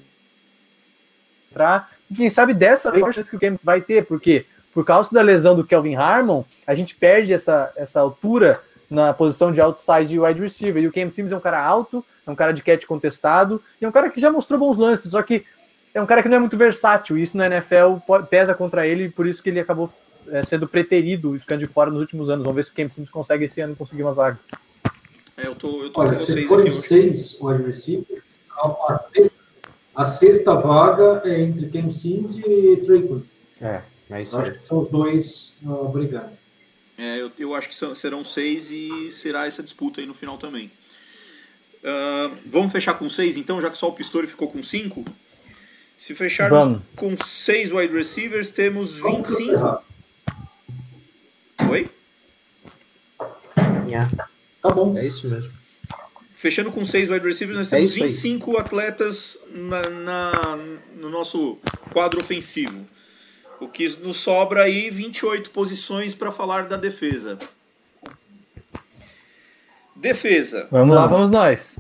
[1.50, 1.90] entrar.
[2.08, 5.12] E quem sabe dessa vez a chance que o Cam vai ter, porque por causa
[5.12, 10.20] da lesão do Kelvin Harmon, a gente perde essa, essa altura na posição de outside
[10.20, 10.82] wide receiver.
[10.82, 13.86] E o Cam Simmons é um cara alto, é um cara de catch contestado, e
[13.86, 15.46] é um cara que já mostrou bons lances, só que
[15.94, 17.98] é um cara que não é muito versátil, e isso na NFL
[18.30, 19.90] pesa contra ele, por isso que ele acabou
[20.28, 22.44] é, sendo preterido e ficando de fora nos últimos anos.
[22.44, 24.40] Vamos ver se o Cam Simmons consegue esse ano conseguir uma vaga.
[25.38, 29.36] É, eu tô, eu tô Olha, se forem seis wide receivers, a sexta,
[29.96, 33.24] a sexta vaga é entre Cam Simmons e Trey
[33.62, 36.32] É, é isso Acho que são os dois uh, brigando.
[36.98, 40.72] É, eu, eu acho que serão seis e será essa disputa aí no final também.
[41.84, 45.04] Uh, vamos fechar com seis então, já que só o Pistori ficou com cinco?
[45.98, 46.82] Se fecharmos Vamos.
[46.96, 49.84] com seis wide receivers, temos 25.
[51.70, 51.90] Oi?
[53.88, 54.10] Yeah.
[54.62, 54.98] Tá bom.
[54.98, 55.54] É isso mesmo.
[56.36, 58.00] Fechando com seis wide receivers, nós É temos aí.
[58.04, 60.58] 25 atletas na, na-
[60.98, 61.58] no nosso
[61.92, 62.86] quadro ofensivo.
[63.60, 67.40] O que nos sobra aí 28 posições para falar da defesa.
[69.96, 70.68] Defesa.
[70.70, 71.78] Vamos lá, vamos nós.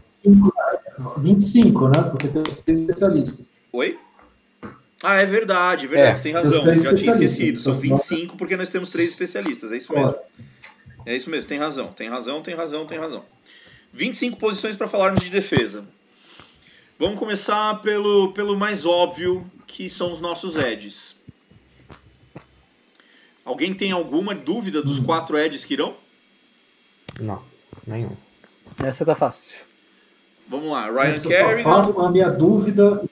[1.17, 2.03] 25, né?
[2.09, 3.51] Porque tem os três especialistas.
[3.71, 3.99] Oi?
[5.03, 6.76] Ah, é verdade, é verdade, É, você tem razão.
[6.78, 7.59] Já tinha esquecido.
[7.59, 9.71] São os 25 porque nós temos três especialistas.
[9.71, 10.15] É isso mesmo.
[11.05, 13.23] É isso mesmo, tem razão, tem razão, tem razão, tem razão.
[13.93, 15.86] 25 posições para falarmos de defesa.
[16.97, 21.15] Vamos começar pelo, pelo mais óbvio, que são os nossos edges.
[23.46, 25.96] Alguém tem alguma dúvida dos quatro edges que irão?
[27.20, 27.41] Não,
[27.86, 28.12] nenhum.
[28.84, 29.62] Essa tá fácil.
[30.48, 31.58] Vamos lá, Ryan Essa Kerrigan.
[31.58, 32.00] tá fácil.
[32.02, 33.04] A minha dúvida,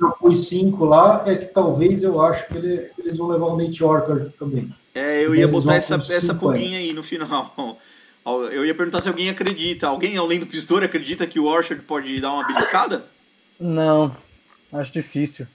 [0.00, 3.56] eu pus cinco lá, é que talvez eu acho que ele- eles vão levar o
[3.56, 4.72] Nate Orchard também.
[4.94, 7.54] É, eu ia Eles botar essa, essa pulguinha aí no final.
[8.52, 9.88] Eu ia perguntar se alguém acredita.
[9.88, 13.06] Alguém, além do Pistor, acredita que o Orchard pode dar uma beliscada?
[13.58, 14.14] Não,
[14.72, 15.48] acho difícil.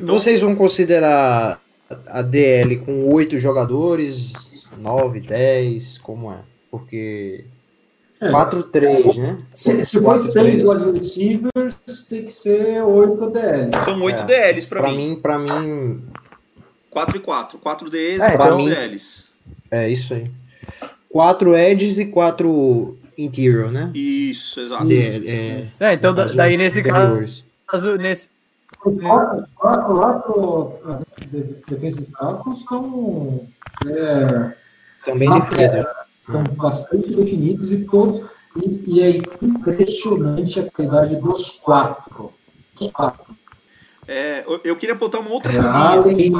[0.00, 1.60] Vocês vão considerar
[2.08, 6.38] a DL com oito jogadores, 9, 10, como é?
[6.70, 7.44] Porque
[8.20, 8.30] É.
[8.30, 9.38] 4-3, né?
[9.52, 10.62] Se, se for 4, seis 3.
[10.62, 13.70] wide receivers, tem que ser oito ADL.
[13.84, 14.24] São oito É.
[14.26, 15.10] DLs pra, Pra mim.
[15.10, 16.02] mim, pra mim,
[16.90, 17.58] 4 e 4.
[17.58, 19.24] 4 Ds É, e 4 então- DLs.
[19.70, 20.30] é isso aí.
[21.08, 23.90] 4 edges e 4 interior, né?
[23.94, 24.84] Isso, exato.
[24.86, 28.28] DL, é, É, então da- daí nesse caso, nesse,
[28.86, 33.46] Os quatro, os quatro lá pro ah, de- defensive tackles estão
[33.86, 34.54] é,
[35.04, 35.88] Também Ah, definido.
[36.20, 38.30] estão bastante definidos e todos.
[38.56, 39.10] E, e é
[39.42, 42.32] impressionante a qualidade dos quatro.
[42.80, 43.36] Os quatro.
[44.08, 45.58] É, eu, eu queria botar uma outra É.
[45.58, 46.32] Allen,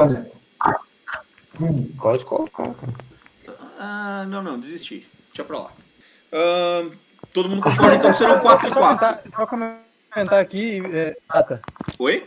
[1.61, 2.95] hum, Pode colocar, cara.
[3.79, 5.07] Ah, não, não, desisti.
[5.29, 5.71] Deixa pra lá.
[6.33, 6.91] Ahn,
[7.33, 8.99] todo mundo concorda então que serão 4 e só 4.
[8.99, 11.61] comentar, só comentar aqui, é, ah, tá.
[11.99, 12.25] Oi?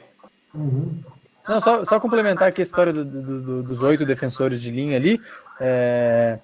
[0.54, 1.00] Uhum.
[1.48, 4.96] Não, só, só complementar aqui a história do- do- do- dos oito defensores de linha
[4.98, 5.20] ali.
[5.60, 6.38] É,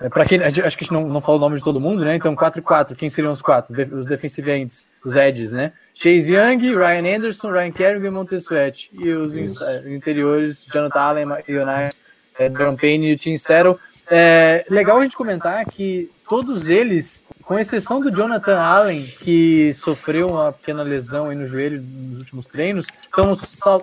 [0.00, 2.04] é, para quem, acho que a gente não, não falou o nome de todo mundo,
[2.04, 2.14] né?
[2.14, 2.94] Então, 4 e 4.
[2.94, 3.74] Quem seriam os quatro?
[3.74, 5.72] De- os defensive ends, os edges, né?
[5.92, 8.88] Chase Young, Ryan Anderson, Ryan Kerrigan e Montez Sweat.
[8.92, 12.00] E os eh, interiores, Jonathan Allen, Ionais,
[12.38, 13.76] é, Duran Payne e o Tim Settle.
[14.08, 20.28] É, legal a gente comentar que todos eles, com exceção do Jonathan Allen, que sofreu
[20.28, 23.34] uma pequena lesão aí no joelho nos últimos treinos, estão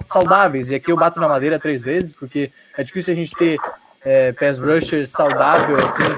[0.04, 0.68] saudáveis.
[0.68, 3.60] E aqui eu bato na madeira três vezes, porque é difícil a gente ter
[4.04, 6.18] é, pass rusher saudável, assim,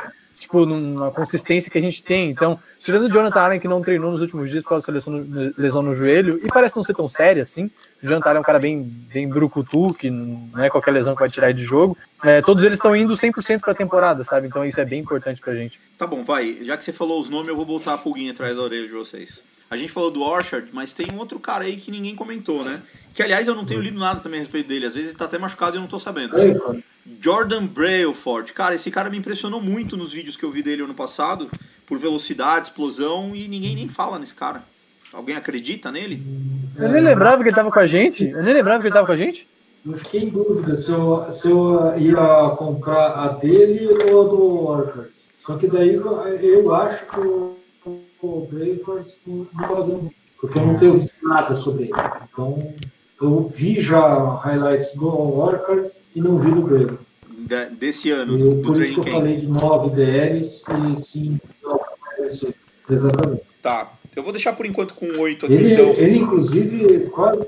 [0.51, 2.29] tipo, numa consistência que a gente tem.
[2.29, 5.25] Então, tirando o Jonathan Allen, que não treinou nos últimos dias por causa dessa lesão
[5.25, 7.71] no, lesão no joelho, e parece não ser tão séria assim.
[8.03, 11.21] O Jonathan Allen é um cara bem, bem brucutu, que não é qualquer lesão que
[11.21, 11.97] vai tirar ele de jogo.
[12.23, 14.47] É, todos eles estão indo 100% para a temporada, sabe?
[14.47, 15.79] Então isso é bem importante pra gente.
[15.97, 16.59] Tá bom, vai.
[16.63, 18.93] Já que você falou os nomes, eu vou botar a pulguinha atrás da orelha de
[18.93, 19.43] vocês.
[19.69, 22.81] A gente falou do Orchard, mas tem um outro cara aí que ninguém comentou, né?
[23.13, 24.85] Que, aliás, eu não tenho lido nada também a respeito dele.
[24.85, 26.31] Às vezes ele tá até machucado e eu não tô sabendo.
[26.31, 26.83] Cara,
[27.19, 28.53] Jordan Brailford.
[28.53, 31.49] Cara, esse cara me impressionou muito nos vídeos que eu vi dele ano passado,
[31.85, 34.63] por velocidade, explosão, e ninguém nem fala nesse cara.
[35.13, 36.23] Alguém acredita nele?
[36.77, 38.29] Eu nem lembrava que ele tava com a gente.
[38.29, 39.47] Eu nem lembrava que ele tava com a gente.
[39.85, 44.65] eu fiquei em dúvida se eu, se eu ia comprar a dele ou a do
[44.67, 45.11] Orchard.
[45.37, 47.57] Só que daí eu acho que o,
[48.21, 51.93] o Brayford não tá fazendo porque eu não tenho visto nada sobre ele.
[52.31, 52.73] Então,
[53.21, 56.99] eu vi já highlights do Orchard e não vi do Brayford.
[57.47, 61.47] Da- desse ano, E do por isso que eu falei de 9 DLs e 5
[62.17, 62.53] DLs.
[62.89, 63.41] Exatamente.
[63.61, 63.93] Tá.
[64.15, 65.91] Eu vou deixar por enquanto com 8 aqui, Ele, então.
[66.03, 67.39] ele inclusive, quase.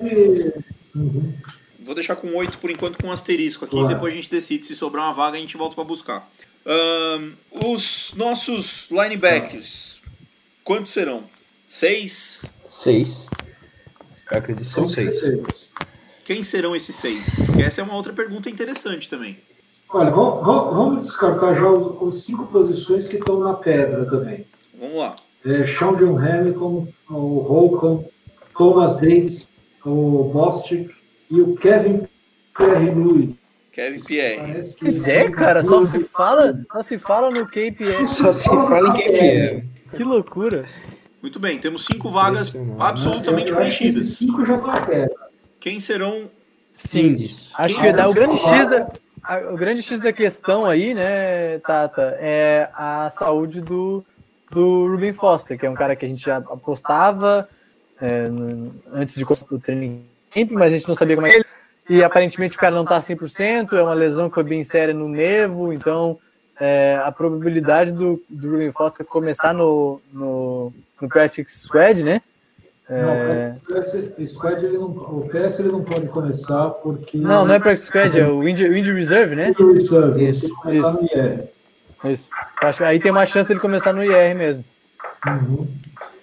[0.96, 1.34] Uhum.
[1.86, 3.76] Vou deixar com 8 por enquanto com um asterisco aqui.
[3.76, 3.90] Claro.
[3.94, 4.66] Depois a gente decide.
[4.66, 6.30] Se sobrar uma vaga, a gente volta pra buscar.
[6.66, 10.02] Ahn, os nossos linebackers.
[10.64, 11.26] Quantos serão?
[11.68, 12.42] Seis?
[12.66, 13.28] 6.
[14.32, 15.72] Eu acredito que são 6.
[16.24, 17.46] Quem serão esses seis?
[17.46, 19.38] Porque essa é uma outra pergunta interessante também.
[19.90, 24.46] Olha, vamos, vamos- descartar já os, os cinco posições que estão na pedra também.
[24.80, 25.16] Vamos lá.
[25.46, 28.06] É, Sean John Hamilton, o Holcomb,
[28.58, 29.50] Thomas Davis,
[29.86, 30.90] o Bostic
[31.30, 32.08] e o Kevin
[32.58, 33.36] Perry Lewis.
[33.72, 34.64] Kevin Pierre.
[34.64, 38.08] Que Pois é, cara, só se fala, só se fala no KPS.
[38.16, 39.64] Só se fala em quem é.
[39.96, 40.66] Que loucura.
[41.24, 44.10] Muito bem, temos cinco vagas absolutamente Eu esses preenchidas.
[44.10, 45.16] cinco já estão na pedra.
[45.60, 46.30] Quem serão.
[46.74, 47.14] Sim.
[47.16, 47.54] Isso.
[47.58, 48.88] Acho que dá o grande X da
[49.24, 54.04] a- o grande X da questão aí, né, Tata, é a saúde do
[54.52, 57.48] do Ruben Foster, que é um cara que a gente já apostava
[58.02, 60.04] é, no- antes de começar o training
[60.34, 61.46] camp, mas a gente não sabia como é que ele.
[61.90, 65.08] E aparentemente o cara não tá 100%, é uma lesão que foi bem séria no
[65.08, 66.20] nervo, então
[66.60, 70.74] é, a probabilidade do, do Ruben Foster começar no, no,
[71.04, 72.22] no practice squad, né?
[72.90, 77.18] É, Não, o PS, squad ele não, o PS ele não pode começar porque.
[77.18, 79.54] não, não é practice squad, é o injury reserve, né?
[79.58, 81.02] o reserve, ele Isso, tem que começar isso.
[81.02, 81.44] no IR.
[82.06, 82.30] Isso.
[82.86, 84.66] Aí tem uma chance dele começar no IR mesmo.
[85.28, 85.68] Uhum.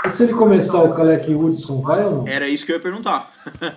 [0.05, 2.25] E se ele começar o Kalec Hudson, vai ou não?
[2.27, 3.33] Era isso que eu ia perguntar.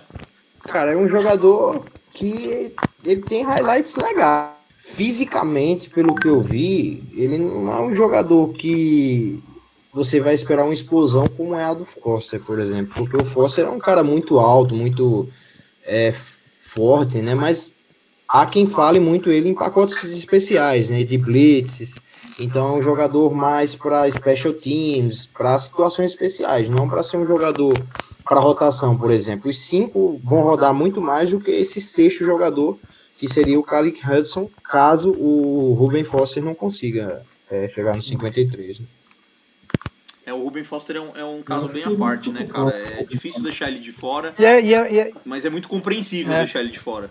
[0.68, 2.74] Cara, é um jogador que
[3.04, 4.50] ele tem highlights legais.
[4.78, 9.42] Fisicamente, pelo que eu vi, ele não é um jogador que
[9.94, 12.92] você vai esperar uma explosão como é a do Foster, por exemplo.
[12.94, 15.28] Porque o Foster é um cara muito alto, muito
[15.84, 16.12] é,
[16.58, 17.32] forte, né?
[17.32, 17.78] Mas
[18.28, 21.04] há quem fale muito ele em pacotes especiais, né?
[21.04, 21.94] De blitzes.
[22.40, 27.26] Então é um jogador mais para special teams, para situações especiais, não para ser um
[27.26, 27.74] jogador
[28.24, 29.48] para rotação, por exemplo.
[29.48, 32.76] Os cinco vão rodar muito mais do que esse sexto jogador,
[33.16, 38.80] que seria o Kalik Hudson, caso o Ruben Foster não consiga é, chegar no 53.
[38.80, 38.86] né?
[40.26, 42.70] É, o Ruben Foster é um, é um caso bem à parte, né, cara?
[42.74, 45.68] É difícil deixar ele de fora, E é, e é- e é- mas é muito
[45.68, 46.38] compreensível É.
[46.38, 47.10] deixar ele de fora.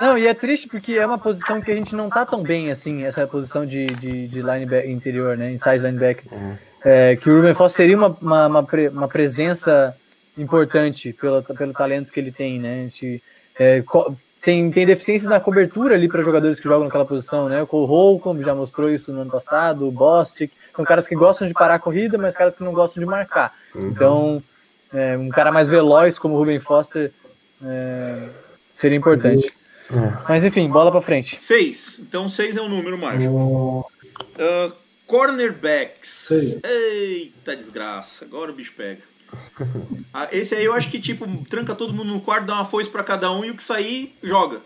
[0.00, 2.70] não, e é triste porque é uma posição que a gente não tá tão bem
[2.70, 5.50] assim, essa posição de, de, de linebacker interior, né?
[5.52, 6.26] Inside linebacker.
[6.84, 9.96] É, que o Ruben Foster seria uma, uma, uma, pre- uma presença
[10.36, 12.82] importante pelo, pelo talento que ele tem, né?
[12.82, 13.22] A gente,
[13.58, 13.82] é,
[14.42, 17.62] tem, tem deficiências na cobertura ali para jogadores que jogam naquela posição, né?
[17.62, 21.46] O Cole Holcomb já mostrou isso no ano passado, o Bostic, são caras que gostam
[21.46, 23.54] de parar a corrida, mas caras que não gostam de marcar.
[23.76, 24.42] Então,
[24.92, 27.12] é, um cara mais veloz como o Ruben Foster
[27.64, 28.28] é,
[28.72, 29.52] seria importante.
[30.28, 31.40] Mas enfim, bola para frente.
[31.40, 31.98] Seis.
[32.00, 33.90] Então seis é um número mágico.
[34.38, 34.72] Ah,
[35.06, 36.60] cornerbacks.
[36.62, 38.24] Eita desgraça.
[38.24, 39.02] Agora o bicho pega.
[40.12, 42.88] Ah, esse aí eu acho que, tipo, tranca todo mundo no quarto, dá uma foice
[42.88, 44.60] pra cada um e o que sair, joga.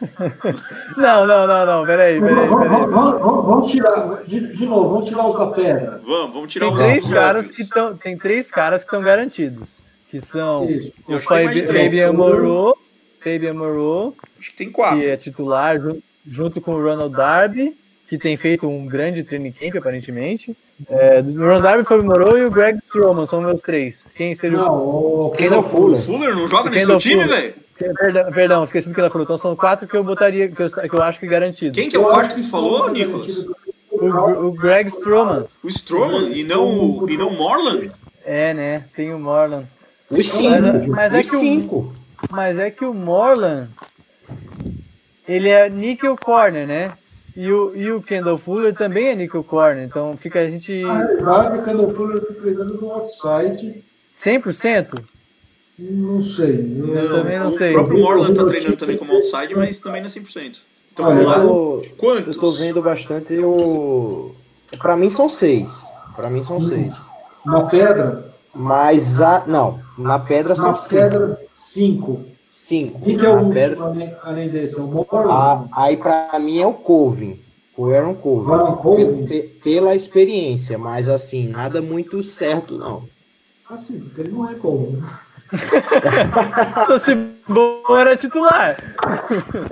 [0.96, 2.86] Não, não, não, não, peraí, peraí, Vamos, peraí.
[2.86, 2.90] vamos-
[3.20, 6.00] vamos- vamos- tirar, de, de novo, vamos tirar os da pedra.
[6.04, 7.56] Vamos, vamos tirar Tem os três caras óbvios.
[7.56, 9.80] que estão, tem três caras que estão garantidos,
[10.10, 10.92] que são Isso.
[11.08, 11.20] Eu o.
[11.20, 12.76] Fabian Moreau,
[13.22, 15.00] Fabian Moreau, Acho que tem quatro.
[15.00, 19.52] que é titular jun- junto com o Ronald Darby, que tem feito um grande training
[19.52, 20.54] camp aparentemente.
[20.88, 24.10] É, o Ronald Darby, Fabian Moreau e o Greg Stroman são meus três.
[24.14, 24.74] Quem seria o Não,
[25.26, 26.00] o Kendall O Fuller.
[26.00, 27.54] Fuller não joga nesse Kendall seu time, velho?
[27.78, 29.24] Perdão, perdão, esqueci do que ela falou.
[29.24, 31.74] Então são quatro que eu botaria, que eu, que eu acho que garantido.
[31.74, 33.46] Quem que é o quarto que tu falou, Nicolas?
[33.90, 35.46] O, o Greg Stroman.
[35.62, 37.90] O Stroman e não, o- e não o Morland?
[38.24, 38.84] É, né?
[38.94, 39.66] Tem o Morland.
[40.10, 40.50] Os cinco.
[40.60, 41.92] Mas- mas é que o- cinco.
[42.30, 43.68] Mas é que o Morland,
[45.28, 46.92] ele é nickel corner, né?
[47.36, 49.84] E o, e o Kendall Fuller também é nickel corner.
[49.84, 53.84] Então fica a gente Na verdade, o Kendall Fuller está treinando no offside.
[54.14, 55.02] 100%?
[55.78, 56.76] Não sei.
[56.78, 57.72] Eu- Não, também não o sei.
[57.72, 60.58] próprio Morland tá treinando também como outside, mas também não é 100%.
[60.92, 61.38] Então Olha, vamos lá.
[61.44, 62.34] Eu, Quantos?
[62.36, 64.34] eu tô vendo bastante o.
[64.78, 65.84] Pra mim são seis.
[66.16, 67.00] Pra mim são seis.
[67.46, 69.44] Na pedra, Mas a.
[69.46, 71.00] Não, na pedra na são cinco.
[71.00, 71.50] pedra, cinco.
[71.52, 72.29] Cinco.
[72.68, 74.78] Quem que é o último além, além desse?
[74.78, 75.28] É o Morland?
[75.30, 77.40] a- aí pra mim é o Colvin.
[77.76, 78.52] O Aaron Colvin.
[78.52, 79.26] Aaron Colvin?
[79.26, 83.04] Pe- Pela experiência, mas assim, nada muito certo, não.
[83.68, 85.02] Ah, sim, porque ele não é como.
[87.00, 87.14] Se
[87.48, 88.76] bom era titular.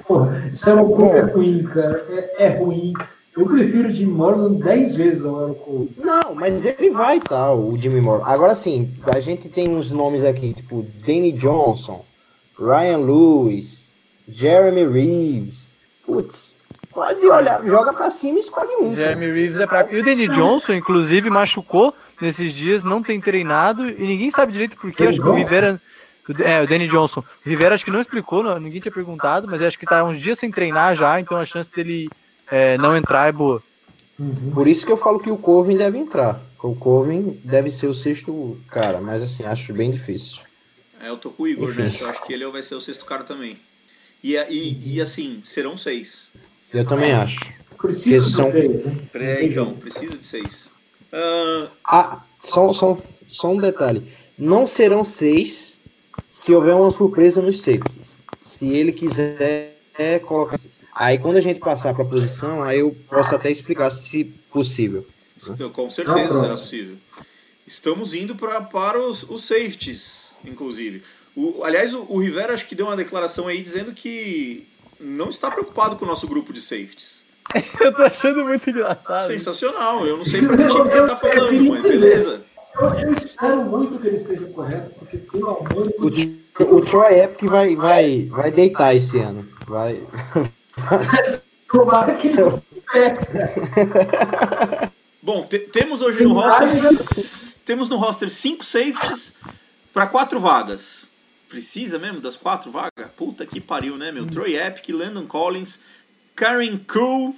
[0.06, 2.06] Porra, isso é uma coisa ruim, cara.
[2.08, 2.92] É, é ruim.
[3.36, 5.94] Eu prefiro o Jim Morland 10 vezes ao Aaron Colvin.
[5.98, 8.22] Não, mas ele vai tá, o Jimmy Moore.
[8.24, 12.04] Agora sim, a gente tem uns nomes aqui, tipo Danny Johnson,
[12.58, 13.92] Ryan Lewis,
[14.28, 15.78] Jeremy Reeves.
[16.04, 16.56] Putz,
[16.90, 18.92] pode olhar, joga pra cima e escolhe um.
[18.92, 19.94] Jeremy Reeves é fraco.
[19.94, 24.76] E o Danny Johnson, inclusive, machucou nesses dias, não tem treinado e ninguém sabe direito
[24.76, 25.04] por quê.
[25.04, 25.80] Acho que o Rivera.
[26.40, 27.20] É, o Danny Johnson.
[27.20, 30.38] O Rivera acho que não explicou, ninguém tinha perguntado, mas acho que tá uns dias
[30.38, 32.10] sem treinar já, então a chance dele
[32.50, 33.62] é, não entrar é boa.
[34.52, 36.40] Por isso que eu falo que o Colvin deve entrar.
[36.62, 40.42] O Colvin deve ser o sexto cara, mas assim, acho bem difícil.
[41.00, 41.82] É, eu tô com o Igor Enfim.
[41.82, 42.02] nessa.
[42.04, 43.58] Eu acho que ele vai ser o sexto cara também.
[44.22, 46.30] E, e, e assim, serão seis.
[46.72, 47.38] Eu também acho.
[47.80, 48.96] Precisa Esses são- de seis, né?
[49.14, 50.70] É, então, precisa de seis.
[51.12, 54.12] Ah, Ah, só, só, só um detalhe.
[54.36, 55.78] Não serão seis
[56.28, 58.18] se houver uma surpresa nos safeties.
[58.40, 59.76] Se ele quiser
[60.26, 60.58] colocar.
[60.94, 65.06] Aí quando a gente passar para a posição, aí eu posso até explicar se possível.
[65.48, 66.96] Então, com certeza será possível.
[67.66, 71.02] Estamos indo pra, para os, os safeties, inclusive.
[71.36, 74.66] O, aliás, o, o Rivera acho que deu uma declaração aí dizendo que
[74.98, 77.24] não está preocupado com o nosso grupo de safeties.
[77.80, 79.26] Eu tô achando muito engraçado.
[79.26, 80.06] Sensacional.
[80.06, 82.44] Eu não sei pra que time que ele tá falando, mas beleza.
[82.80, 86.80] Eu, eu espero muito que ele esteja correto, porque pelo amor O, de Tr- o
[86.80, 89.48] Troy Epic vai, vai, vai deitar esse ano.
[89.66, 90.00] Vai.
[91.72, 92.42] Tomara que ele
[95.22, 96.68] Bom, te- temos hoje no roster
[97.64, 99.34] temos no roster cinco safeties
[99.92, 101.10] para quatro vagas.
[101.48, 103.10] Precisa mesmo das quatro vagas?
[103.16, 104.26] Puta que pariu, né, meu?
[104.26, 105.80] Troy Epic, Landon Collins,
[106.36, 107.34] Karen Crew,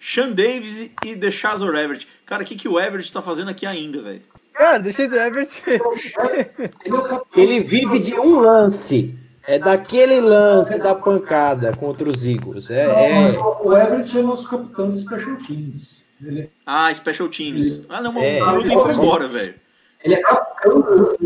[0.00, 2.08] Sean Davis e The Shazor Everett.
[2.26, 4.22] Cara, o que, que o Everett tá fazendo aqui ainda, velho?
[4.52, 5.62] Cara, deixa esse Everett.
[7.36, 9.14] Ele vive de um lance.
[9.44, 12.70] É daquele lance da pancada contra os Eagles.
[12.70, 12.84] É,
[13.32, 16.02] é- O Everett é nosso capitão de Special Teams.
[16.24, 17.82] Ele, Ah, Special Teams.
[17.88, 18.40] Ah, não, É.
[18.42, 19.54] o Gruden foi embora, velho.
[20.04, 21.16] ele é capitão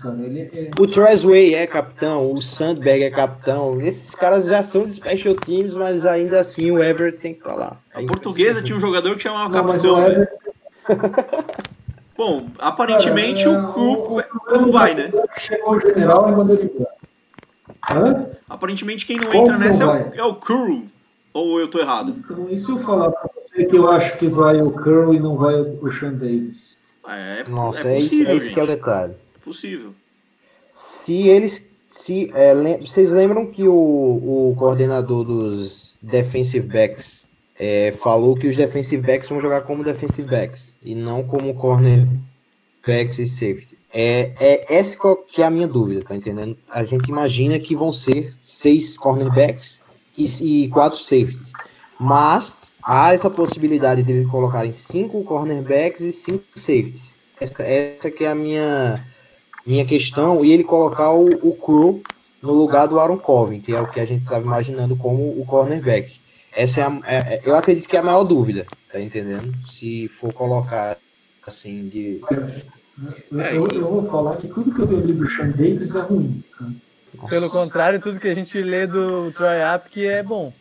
[0.00, 0.16] cara.
[0.22, 3.80] Ele é, O Trezway é capitão, o Sandberg é capitão.
[3.80, 7.54] Esses caras já são de special teams, mas ainda assim o Everett tem que estar
[7.54, 7.76] lá.
[7.94, 10.12] A portuguesa tinha um jogador que chamava não, capitão, o velho.
[10.22, 10.36] Everett
[12.16, 15.10] Bom, aparentemente Cara, o Crew o- não vai, né?
[15.36, 16.70] chegou o general e mandou ele.
[17.90, 18.26] Hã?
[18.48, 20.86] Aparentemente quem não Como entra não nessa é o, é o Crew.
[21.34, 22.16] Ou eu tô errado?
[22.18, 25.20] Então, e se eu falar pra você que eu acho que vai o Curl e
[25.20, 26.78] não vai o Sean Davis?
[27.06, 28.54] É, Nossa, é é, isso, possível, é isso gente.
[28.54, 29.14] que é o detalhe.
[29.46, 29.94] Possível.
[30.72, 31.70] Se eles.
[31.92, 37.26] Se, é, vocês lembram que o, o coordenador dos defensive backs
[37.58, 42.06] é, falou que os defensive backs vão jogar como defensive backs e não como corner
[42.84, 43.78] backs e safety.
[43.94, 46.58] É, é essa qual que é a minha dúvida, tá entendendo?
[46.68, 49.80] A gente imagina que vão ser seis cornerbacks
[50.18, 51.52] e, e quatro safeties.
[51.98, 57.16] Mas há essa possibilidade de eles colocarem cinco cornerbacks e cinco safeties.
[57.40, 59.06] Essa, essa que é a minha,
[59.66, 60.44] minha questão.
[60.44, 62.02] E ele colocar o, o Crew
[62.42, 65.44] no lugar do Aaron Colvin, que é o que a gente estava imaginando como o
[65.46, 66.20] cornerback.
[66.54, 69.52] Essa é, a, é- é- eu acredito que é a maior dúvida, tá entendendo?
[69.66, 70.96] Se for colocar
[71.46, 72.20] assim de
[73.30, 75.94] Eu, É, eu- eu vou falar que tudo que eu tenho lido do Sean Davis
[75.94, 76.42] é ruim.
[76.58, 76.66] tá?
[77.28, 80.52] Pelo contrário, tudo que a gente lê do Troy Apke é bom.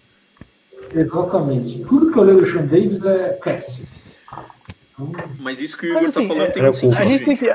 [0.93, 1.79] Exatamente.
[1.85, 3.87] Tudo que eu leio do Sean Davis é péssimo.
[5.39, 6.79] Mas isso que o Igor assim, tá falando é- tem preocupa.
[6.81, 7.01] sentido.
[7.01, 7.53] A gente tem que.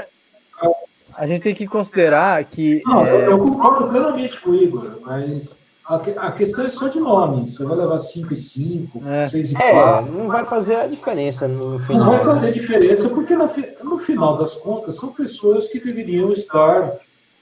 [1.21, 2.81] A gente tem que considerar que.
[2.87, 6.89] não, é, eu, eu concordo plenamente com o Igor, mas a, a questão é só
[6.89, 7.47] de nome.
[7.47, 9.29] Você vai levar 5 e 5, É.
[9.29, 10.13] 6 e É, 4.
[10.13, 12.01] não vai fazer a diferença no final.
[12.01, 12.25] Não vai né?
[12.25, 13.51] fazer diferença, porque no,
[13.85, 16.91] no final das contas são pessoas que deveriam estar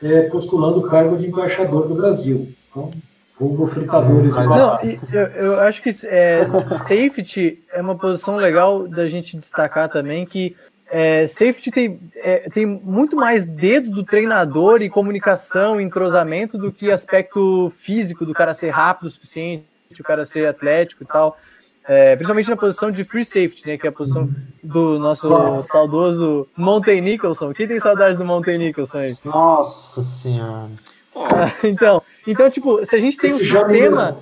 [0.03, 2.53] é, postulando o cargo de embaixador do Brasil.
[2.69, 2.91] Então,
[3.39, 4.87] vulgo fritadores de Não, batata.
[4.87, 6.45] e eu, eu acho que é,
[6.79, 10.57] safety é uma posição legal da gente destacar também que
[10.91, 16.73] é, safety tem, é, tem muito mais dedo do treinador e comunicação, e entrosamento do
[16.73, 19.67] que aspecto físico do cara ser rápido o suficiente,
[19.99, 21.37] o cara ser atlético e tal.
[21.87, 24.29] É, principalmente na posição de free safety, né, que é a posição
[24.63, 27.55] do nosso saudoso Monte Nicholson.
[27.55, 29.15] Quem tem saudade do Monte Nicholson aí?
[29.25, 30.71] Nossa senhora.
[31.65, 34.19] Então, então, tipo, se a gente tem um Esse já sistema,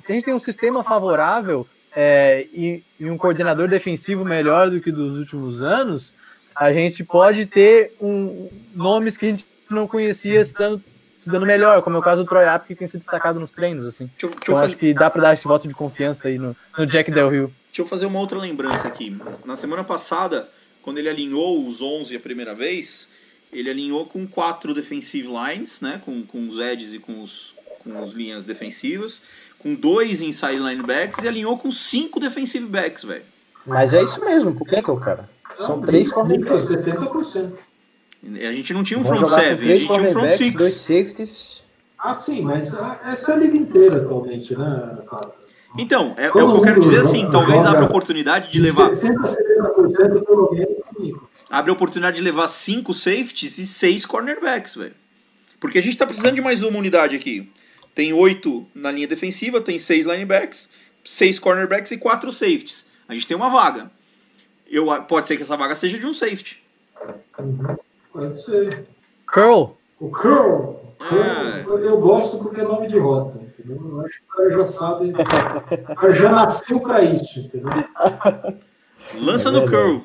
[0.00, 4.80] se a gente tem um sistema favorável é, e, e um coordenador defensivo melhor do
[4.80, 6.12] que dos últimos anos,
[6.54, 10.82] a gente pode ter um, nomes que a gente não conhecia se dando,
[11.18, 13.50] se dando melhor, como é o caso do Troy Apke, que tem se destacado nos
[13.50, 14.06] treinos, assim.
[14.06, 16.56] deixa, deixa Então, fazer- acho que dá para dar esse voto de confiança aí no,
[16.78, 17.54] no Jack Del Rio.
[17.68, 19.16] Deixa eu fazer uma outra lembrança aqui.
[19.44, 20.48] Na semana passada,
[20.82, 23.08] quando ele alinhou os 11 a primeira vez,
[23.52, 26.00] ele alinhou com quatro defensive lines, né?
[26.04, 29.22] Com, com os edges e com os, com os linhas defensivas,
[29.64, 33.24] com dois inside linebacks e alinhou com cinco defensive backs, velho.
[33.66, 35.28] Mas é isso mesmo, por que que é o cara?
[35.56, 36.68] São três cornerbacks.
[36.68, 37.52] 70%.
[38.48, 40.82] A gente não tinha um front seven, a gente tinha um front cornerbacks, dois six.
[40.82, 41.64] safeties.
[41.98, 42.72] Ah, sim, mas
[43.06, 45.30] essa é a liga inteira atualmente, né, cara?
[45.78, 48.52] Então, é, é o que eu quero dizer joga- assim, talvez joga abra a oportunidade
[48.52, 51.28] de levar, 60% a 70% pelo menos comigo.
[51.50, 54.94] abre a oportunidade de levar cinco safeties e seis cornerbacks, velho.
[55.58, 57.50] Porque a gente tá precisando de mais uma unidade aqui.
[57.94, 60.68] Tem oito na linha defensiva, tem seis linebacks,
[61.04, 62.86] seis cornerbacks e quatro safeties.
[63.08, 63.90] A gente tem uma vaga.
[64.68, 66.62] Eu, pode ser que essa vaga seja de um safety.
[68.12, 68.86] Pode ser.
[69.32, 70.80] Curl, O Curl.
[71.00, 71.62] É.
[71.62, 73.76] Curl, Eu gosto porque é nome de rota, entendeu?
[73.90, 75.12] Eu acho que o cara já sabe.
[75.12, 77.70] O cara já nasceu para isso, entendeu?
[79.20, 79.82] Lança É no verdade.
[79.82, 80.00] curl.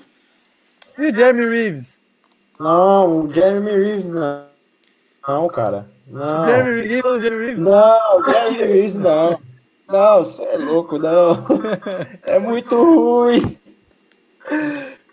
[0.98, 2.02] E o Jeremy Reeves?
[2.60, 4.46] Não, o Jeremy Reeves não.
[5.28, 5.88] Não, cara.
[6.10, 6.46] Não.
[6.46, 7.66] Jeremy Reeves, Jeremy Reeves?
[7.66, 9.40] Não, Jeremy Reeves não.
[9.88, 11.46] Não, você é louco, não.
[12.24, 13.58] É muito ruim.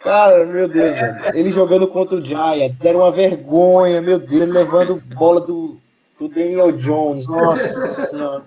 [0.00, 1.36] Cara, meu Deus, velho.
[1.36, 5.76] ele jogando contra o Giant, era uma vergonha, meu Deus, ele levando bola do,
[6.18, 7.26] do Daniel Jones.
[7.26, 8.44] Nossa senhora.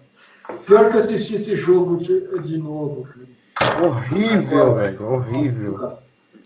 [0.66, 3.08] Pior que eu assisti esse jogo de, de novo.
[3.84, 5.06] Horrível, velho.
[5.06, 5.98] Horrível.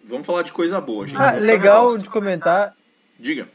[0.05, 1.21] Vamos falar de coisa boa, gente.
[1.21, 2.75] Ah, legal de comentar,
[3.19, 3.47] Diga.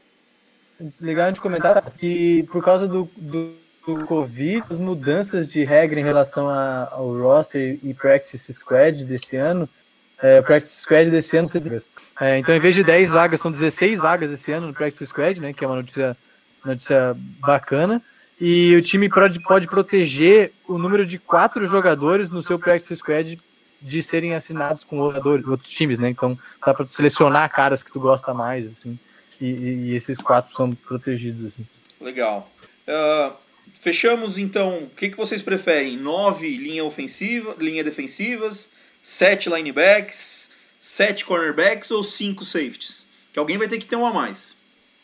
[1.01, 3.55] Legal de comentar que por causa do, do,
[3.87, 9.37] do Covid, as mudanças de regra em relação a- ao roster e practice squad desse
[9.37, 9.69] ano,
[10.23, 11.49] é, practice squad desse ano,
[12.21, 15.41] é, então em vez de 10 vagas, são 16 vagas esse ano no practice squad,
[15.41, 16.17] né, que é uma notícia,
[16.65, 18.03] notícia bacana,
[18.41, 23.37] e o time pode, pode proteger o número de quatro jogadores no seu practice squad
[23.81, 28.35] de serem assinados com outros times, né, então dá para selecionar caras que tu gosta
[28.35, 28.99] mais, assim,
[29.41, 31.67] e, e- esses quatro são protegidos, assim.
[32.01, 32.51] Legal.
[32.87, 33.33] Ah,
[33.81, 34.79] fechamos então.
[34.85, 35.97] O que, que vocês preferem?
[35.97, 38.69] Nove linha ofensiva, linha defensivas,
[39.03, 43.07] sete linebacks, sete cornerbacks ou cinco safeties?
[43.33, 44.57] Que alguém vai ter que ter um a mais.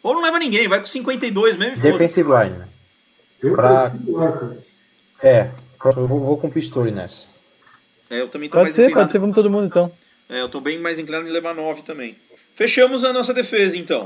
[0.02, 1.92] Ou não leva ninguém, vai com 52 mesmo foda-se.
[1.92, 2.58] Defensive line.
[2.58, 2.68] né?
[3.42, 3.92] Eu Pra-.
[5.22, 5.50] É,
[5.84, 7.26] eu vou, vou com Pistori nessa.
[8.10, 9.02] É, eu também tô Pode mais ser, inclinado.
[9.04, 9.90] pode ser, vamos todo mundo então.
[10.28, 12.16] É, eu tô bem mais inclinado em levar 9 também.
[12.54, 14.04] Fechamos a nossa defesa, então.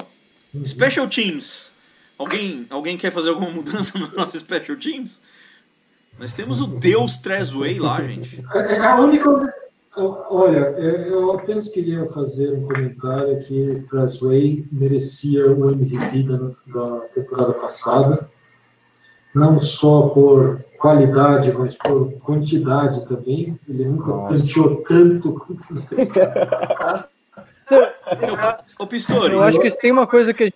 [0.65, 1.71] Special Teams.
[2.19, 5.21] Alguém, alguém quer fazer alguma mudança no nosso Special Teams?
[6.19, 8.45] Nós temos o Deus Trezway lá, gente.
[8.53, 9.55] É é a única.
[9.97, 16.37] Olha, eu apenas queria fazer um comentário que Trasway merecia o MVP da,
[16.67, 18.31] da temporada passada,
[19.35, 23.59] não só por qualidade, mas por quantidade também.
[23.69, 24.29] Ele nunca Nossa.
[24.29, 25.83] planteou tanto quanto no
[28.79, 30.53] Ô, Pistori, Eu acho que tem uma coisa que.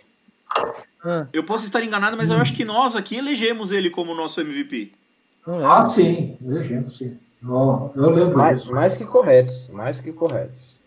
[1.04, 4.40] Ah, eu posso estar enganado, mas eu acho que nós aqui elegemos ele como nosso
[4.40, 4.92] MVP.
[5.46, 7.18] Ah, sim, legendo, sim.
[7.46, 8.72] Ó, eu lembro Mais, disso.
[8.72, 10.78] mais que corretos, mais que corretos.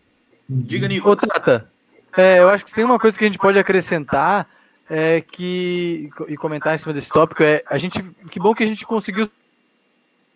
[0.48, 1.20] Diga, Ô, Nicolas.
[1.20, 1.70] Tata,
[2.16, 4.48] é, eu acho que tem uma coisa que a gente pode acrescentar
[4.90, 8.68] é que e comentar em cima desse tópico é a gente que bom que a
[8.68, 9.28] gente conseguiu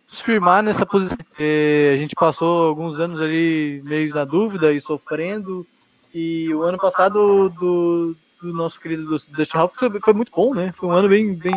[0.08, 1.18] se firmar nessa posição.
[1.40, 5.66] É, a gente passou alguns anos ali meio na dúvida e sofrendo
[6.14, 10.72] e o ano passado do, do nosso querido Dustin Hoffman foi, foi muito bom, né?
[10.76, 11.54] Foi um ano bem bem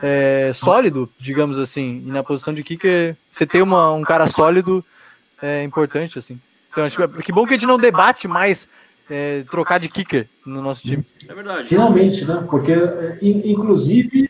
[0.00, 2.02] é, sólido, digamos assim.
[2.06, 4.84] E na posição de kicker, você ter uma, um cara sólido
[5.42, 6.40] é importante assim.
[6.70, 8.68] Então acho que que bom que a gente não debate mais
[9.10, 11.04] é, trocar de kicker no nosso time.
[11.28, 11.68] É verdade.
[11.68, 12.44] Finalmente, né?
[12.48, 14.28] Porque, é, in- inclusive,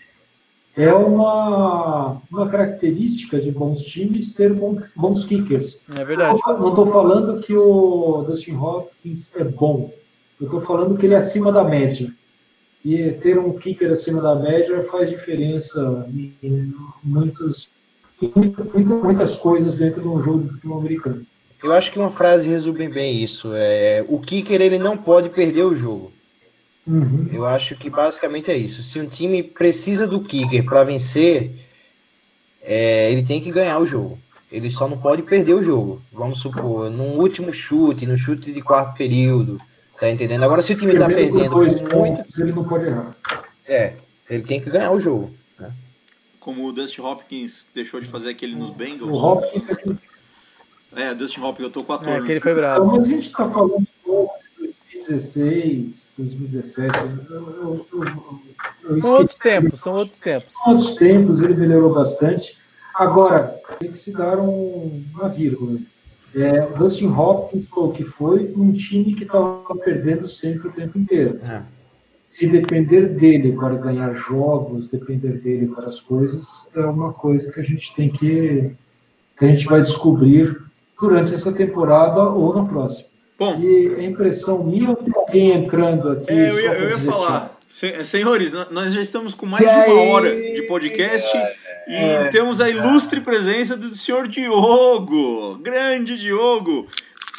[0.79, 5.83] é uma, uma característica de bons times ter bons, bons kickers.
[5.99, 6.41] É verdade.
[6.47, 9.93] Não estou falando que o Dustin Hopkins é bom.
[10.41, 12.11] Eu estou falando que ele é acima da média.
[12.85, 16.73] E ter um kicker acima da média faz diferença em, em
[17.03, 17.71] muitos,
[18.23, 21.27] em muita- muita- muitas coisas dentro de um jogo de futebol americano.
[21.63, 23.51] Eu acho que uma frase resume bem isso.
[23.53, 26.13] É, o kicker ele não pode perder o jogo.
[26.89, 27.29] Uhum.
[27.31, 28.81] Eu acho que basicamente é isso.
[28.83, 31.53] Se um time precisa do kicker para vencer,
[32.63, 34.19] é, ele tem que ganhar o jogo.
[34.51, 36.01] Ele só não pode perder o jogo.
[36.11, 39.61] Vamos supor, num último chute, no chute de quarto período.
[40.01, 40.43] Tá entendendo?
[40.45, 43.15] Agora, se o time tá Perdendo dois por muito, pontos, ele não pode errar.
[43.67, 43.95] é,
[44.31, 45.35] ele tem que ganhar o jogo.
[46.41, 49.11] Como o Dustin Hopkins deixou de fazer aquele nos Bengals.
[49.11, 49.67] O Hopkins
[50.97, 52.25] é É, Dustin Hopkins, eu tô com a É, turma.
[52.25, 52.87] que ele foi Então, bravo.
[52.87, 53.87] mas a gente está falando
[55.07, 56.99] 2016, 2017.
[57.31, 58.05] Eu, eu, eu,
[58.91, 60.53] eu São outros tempos, são outros tempos.
[60.53, 62.59] São outros tempos, ele melhorou bastante.
[62.95, 65.79] Agora, tem que se dar um- uma vírgula.
[66.35, 70.73] É, o Dustin Hopkins foi o que foi um time que estava perdendo sempre o
[70.73, 71.39] tempo inteiro.
[71.43, 71.63] É.
[72.19, 77.61] Se depender dele para ganhar jogos, depender dele para as coisas, é uma coisa que
[77.61, 78.73] a gente tem que.
[79.39, 80.61] que a gente vai descobrir
[81.01, 83.09] durante essa temporada ou na próxima.
[83.39, 86.31] Bom, E a impressão minha, ou tem alguém entrando aqui.
[86.33, 87.57] É, eu ia, para eu ia falar.
[87.69, 90.09] Se- Senhores, nós já estamos com mais E de uma aí?
[90.11, 91.29] hora de podcast
[91.87, 92.27] É.
[92.27, 95.59] e temos a ilustre presença do senhor Diogo.
[95.59, 96.87] Grande Diogo.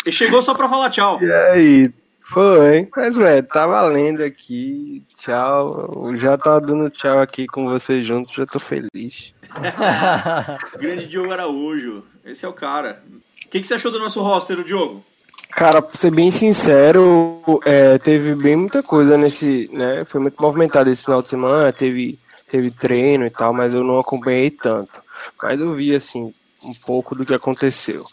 [0.06, 1.22] E chegou só pra falar tchau.
[1.22, 1.92] E aí?
[2.22, 5.02] Foi, mas ué, tá valendo aqui.
[5.18, 6.12] Tchau.
[6.18, 9.34] Já tava dando tchau aqui com vocês juntos, já tô feliz.
[10.80, 12.04] Grande Diogo Araújo.
[12.24, 13.02] Esse é o cara.
[13.46, 15.04] O que, que você achou do nosso roster, o Diogo?
[15.52, 20.06] Cara, pra ser bem sincero, é, teve bem muita coisa nesse, né?
[20.06, 22.20] Foi muito movimentado esse final de semana, teve,
[22.50, 25.02] teve treino e tal, mas eu não acompanhei tanto.
[25.42, 26.34] Mas eu vi, assim,
[26.64, 28.06] um pouco do que aconteceu.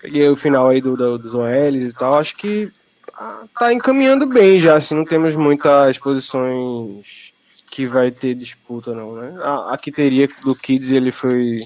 [0.00, 2.70] Peguei o final aí do, do, dos OLs e tal, acho que
[3.16, 7.32] tá, tá encaminhando bem já, assim, não temos muitas posições
[7.70, 9.34] que vai ter disputa não, né?
[9.42, 11.60] A, a que teria do Kids ele foi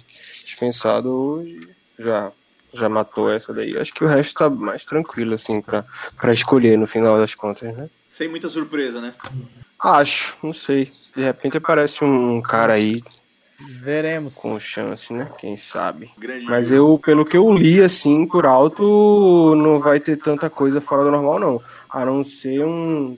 [0.45, 1.61] dispensado hoje,
[1.99, 2.33] já
[2.73, 3.77] já matou essa daí.
[3.77, 5.85] Acho que o resto tá mais tranquilo, assim, pra,
[6.17, 7.89] pra escolher no final das contas, né?
[8.09, 9.15] Sem muita surpresa, né?
[9.79, 10.91] Acho, não sei.
[11.15, 13.03] De repente aparece um cara aí
[13.61, 14.35] Veremos.
[14.35, 15.31] com chance, né?
[15.39, 16.11] Quem sabe.
[16.19, 20.81] Grande Mas eu, pelo que eu li, assim, por alto, não vai ter tanta coisa
[20.81, 21.63] fora do normal, não.
[21.89, 23.17] A não ser um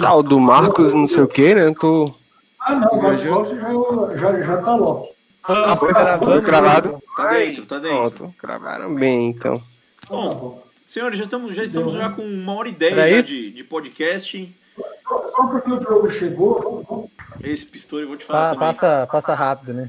[0.00, 1.74] tal do Marcos, não sei o que, né?
[1.78, 2.12] Tô.
[2.60, 5.15] Ah, não, o Marcos já, já, já tá logo.
[5.48, 7.02] Ah, foi, Gravando, foi gravado.
[7.16, 8.10] Tá dentro, tá dentro.
[8.12, 9.62] Pronto, gravaram bem, então.
[10.08, 14.54] Bom, senhores, já estamos, já estamos já com uma hora e dez de, de podcast.
[15.02, 17.10] Só, só porque o Diogo chegou,
[17.42, 18.58] Esse pistori eu vou te falar Pa- também.
[18.68, 19.88] passa, passa rápido, né?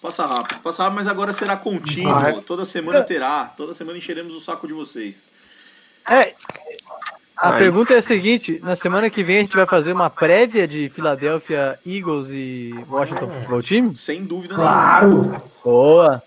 [0.00, 0.60] Passa rápido.
[0.60, 2.14] Passa rápido, mas agora será contínuo.
[2.14, 2.40] Vai.
[2.42, 3.46] Toda semana terá.
[3.46, 5.28] Toda semana encheremos o saco de vocês.
[6.08, 6.34] É.
[7.36, 10.08] A Mas- pergunta é a seguinte: na semana que vem a gente vai fazer uma
[10.08, 13.94] prévia de Philadelphia Eagles e Washington Football Team?
[13.94, 14.72] Sem dúvida nenhuma.
[14.72, 15.36] Claro!
[15.62, 16.22] Boa!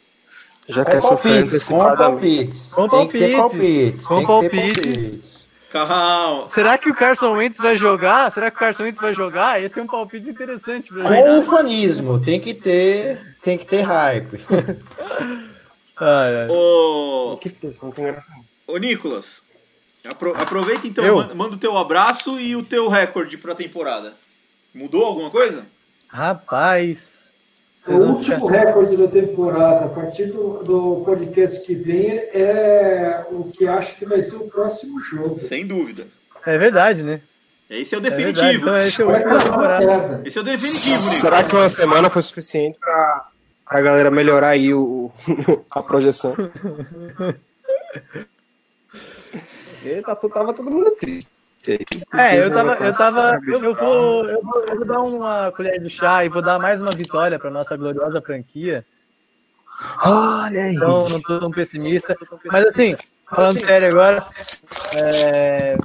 [0.68, 1.97] Já Com quer sofrer palpites, com antecipadamente.
[1.97, 2.74] palpites.
[2.74, 5.39] Com palpites, com palpites.
[5.72, 6.47] Calma.
[6.47, 8.32] Será que o Carson Wentz vai jogar?
[8.32, 9.62] Será que o Carson Wentz vai jogar?
[9.64, 11.24] Esse é um palpite interessante pra gente.
[11.24, 14.39] Com ufanismo, tem que ter, tem que ter hype.
[16.01, 16.47] Ai, ai.
[16.49, 18.28] Ô, Que isso, não tem graça.
[18.66, 19.43] ô Nicolas,
[20.07, 21.15] apro- aproveita então, Eu?
[21.17, 24.13] man- manda o teu abraço e o teu recorde pra temporada.
[24.73, 25.65] Mudou alguma coisa?
[26.07, 27.33] Rapaz.
[27.87, 33.45] O último ficar- recorde da temporada, a partir do, do podcast que vem, é o
[33.45, 35.39] que acho que vai ser o próximo jogo.
[35.39, 36.05] Sem dúvida.
[36.45, 37.21] É verdade, né?
[37.69, 38.61] Esse é o É definitivo.
[38.63, 39.85] Então esse é o causar uma temporada.
[39.85, 40.21] queda.
[40.25, 41.15] Esse é o definitivo, Nicolas.
[41.19, 43.27] Será que uma semana foi suficiente pra,
[43.67, 45.11] pra galera melhorar aí o,
[45.71, 46.35] a projeção?
[50.05, 51.32] Tá, tava todo mundo triste.
[52.13, 55.89] É, eu tava, eu tava, eu, vou, eu vou, eu vou dar uma colher de
[55.89, 58.86] chá e vou dar mais uma vitória para nossa gloriosa franquia.
[60.05, 60.75] Olha aí.
[60.75, 62.15] Então, não tô tão pessimista.
[62.45, 62.95] Mas assim,
[63.30, 64.25] falando sério agora,
[64.95, 65.77] é...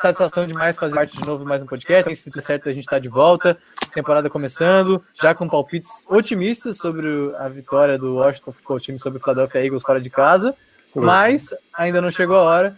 [0.00, 2.14] satisfação demais fazer parte de novo mais um podcast.
[2.16, 3.58] Se tudo certo, a gente tá de volta.
[3.92, 7.06] Temporada começando, já com palpites otimistas sobre
[7.38, 10.54] a vitória do Washington Football Team sobre o Philadelphia Eagles fora de casa.
[10.94, 12.76] Mas ainda não chegou a hora.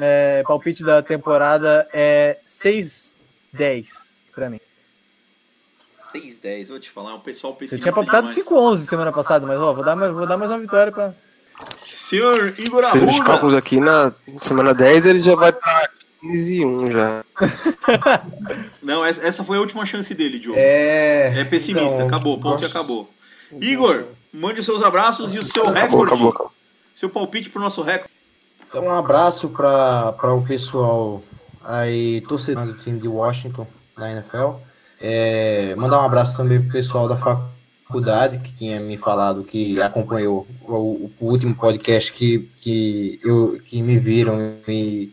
[0.00, 3.18] É, palpite da temporada é 6-10
[4.34, 4.60] pra mim.
[6.14, 8.48] 6-10, vou te falar, é um pessoal Eu pessimista tinha palpitado demais.
[8.48, 11.14] 5-11 semana passada, mas ó, vou dar mais, vou dar mais uma vitória pra.
[11.84, 13.24] Senhor Igor Arruda.
[13.24, 15.90] cálculos aqui na semana 10, ele já vai estar
[16.22, 17.24] 15 e 1 já.
[18.82, 20.58] Não, essa, foi a última chance dele, Diogo.
[20.58, 23.10] É, É, pessimista, então, acabou, ponto e acabou.
[23.60, 26.12] Igor, mande os seus abraços e o seu Acabou, recorde.
[26.12, 26.52] acabou, acabou.
[26.94, 28.10] Seu palpite pro nosso recorde.
[28.70, 31.20] Então, um abraço para o pessoal
[31.64, 33.66] aí, torcedor do time de Washington
[33.98, 34.52] na NFL.
[35.00, 40.46] É, mandar um abraço também pro pessoal da faculdade que tinha me falado que acompanhou
[40.62, 45.12] o, o último podcast que, que, eu, que me viram e,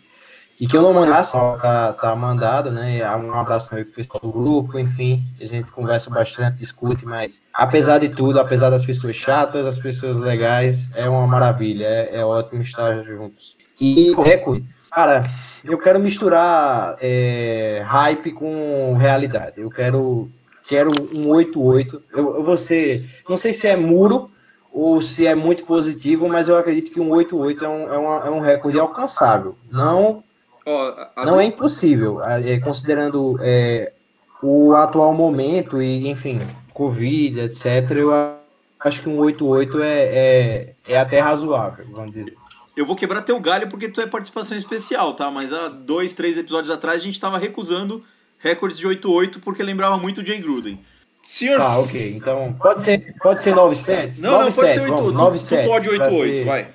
[0.59, 2.99] e que eu não mandasse, tá, tá mandado, né?
[3.15, 7.99] Um abraço também pro pessoal do grupo, enfim, a gente conversa bastante, discute, mas apesar
[7.99, 12.61] de tudo, apesar das pessoas chatas, as pessoas legais, é uma maravilha, é, é ótimo
[12.61, 13.55] estar juntos.
[13.79, 15.29] E o recorde, cara,
[15.63, 19.61] eu quero misturar é, hype com realidade.
[19.61, 20.29] Eu quero,
[20.67, 22.01] quero um 8-8.
[22.11, 24.31] Eu, eu vou ser, não sei se é muro
[24.73, 28.25] ou se é muito positivo, mas eu acredito que um 8-8 é um, é, uma-
[28.27, 29.55] é um recorde alcançável.
[29.71, 30.23] Não
[30.75, 33.91] A- não é impossível, é, considerando é,
[34.41, 36.41] o atual momento e, enfim,
[36.73, 37.89] Covid, etc.
[37.91, 38.11] Eu
[38.79, 39.85] acho que um 8-8 é,
[40.85, 42.35] é, é até razoável, vamos dizer.
[42.75, 45.31] Eu vou quebrar teu galho porque tu é participação especial, tá?
[45.31, 48.03] Mas há dois, três episódios atrás a gente tava recusando
[48.37, 50.79] recordes de 8-8 porque lembrava muito o Jay Gruden.
[51.23, 51.57] Senhor.
[51.57, 52.15] Tá, ok.
[52.15, 54.19] Então, pode ser, pode ser 9-7?
[54.19, 54.95] Não, não, pode ser 8.
[54.95, 55.11] vamos,
[55.47, 56.67] Tu, 9-7, tu pode pra 8-8, ser- vai.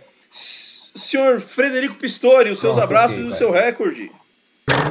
[0.94, 3.38] Senhor Frederico Pistori, os seus Pronto, abraços ok, e o vai.
[3.38, 4.12] seu recorde.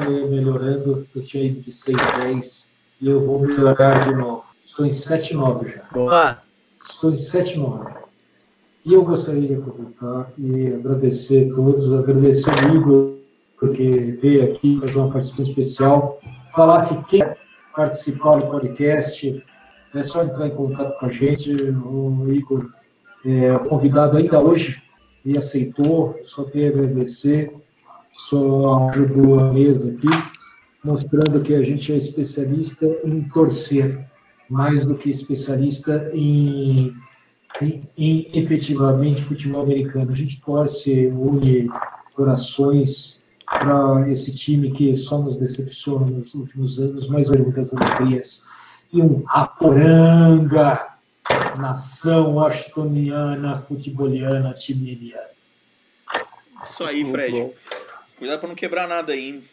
[0.08, 2.68] Eu melhorando, eu tinha ido de 6-10
[3.00, 4.44] e eu vou melhorar de novo.
[4.66, 5.84] Estou em 7-9 já.
[5.92, 6.42] Boa!
[6.82, 7.94] Estou em 7-9.
[8.84, 13.16] E eu gostaria de aproveitar e agradecer a todos, agradecer ao Igor,
[13.60, 16.20] porque veio aqui fazer uma participação especial,
[16.52, 17.24] falar que quem
[17.76, 19.46] participar do podcast
[19.94, 21.52] é só entrar em contato com a gente.
[21.52, 22.72] O Igor
[23.24, 24.82] é convidado ainda hoje
[25.26, 27.54] e aceitou, só tenho a agradecer,
[28.14, 30.08] só ajudou a mesa aqui,
[30.84, 34.06] mostrando que a gente é especialista em torcer,
[34.50, 36.94] mais do que especialista em,
[37.62, 40.12] em, em efetivamente futebol americano.
[40.12, 41.70] A gente torce, une
[42.14, 48.46] corações para esse time que só nos decepciona nos últimos anos, mas olha muitas alegrias.
[48.94, 50.91] E um Aporanga,
[51.56, 55.30] nação washingtoniana, futeboliana, timeliana.
[56.64, 57.52] Isso aí, Fred.
[58.18, 59.44] Cuidado para não quebrar nada aí, hein?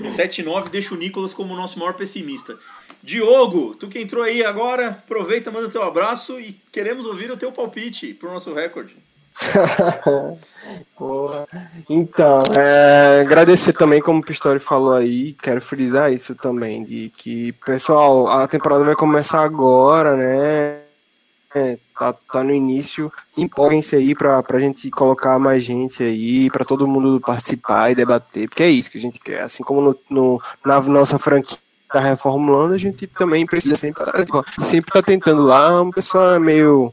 [0.00, 2.56] 7-9 deixa o Nicolas como o nosso maior pessimista.
[3.02, 7.52] Diogo, tu que entrou aí agora, aproveita, manda teu abraço e queremos ouvir o teu
[7.52, 8.96] palpite pro nosso recorde.
[11.90, 17.52] então, é, agradecer também, como o Pistori falou aí, quero frisar isso também, de que,
[17.66, 20.83] pessoal, a temporada vai começar agora, né?
[21.56, 26.64] É, tá, tá no início, empolguem-se aí pra, pra gente colocar mais gente aí, pra
[26.64, 29.96] todo mundo participar e debater, porque é isso que a gente quer, assim como no,
[30.10, 31.56] no na nossa franquia
[31.92, 34.02] tá reformulando, a gente também precisa sempre
[34.58, 36.92] sempre tá tentando lá, uma pessoa meio,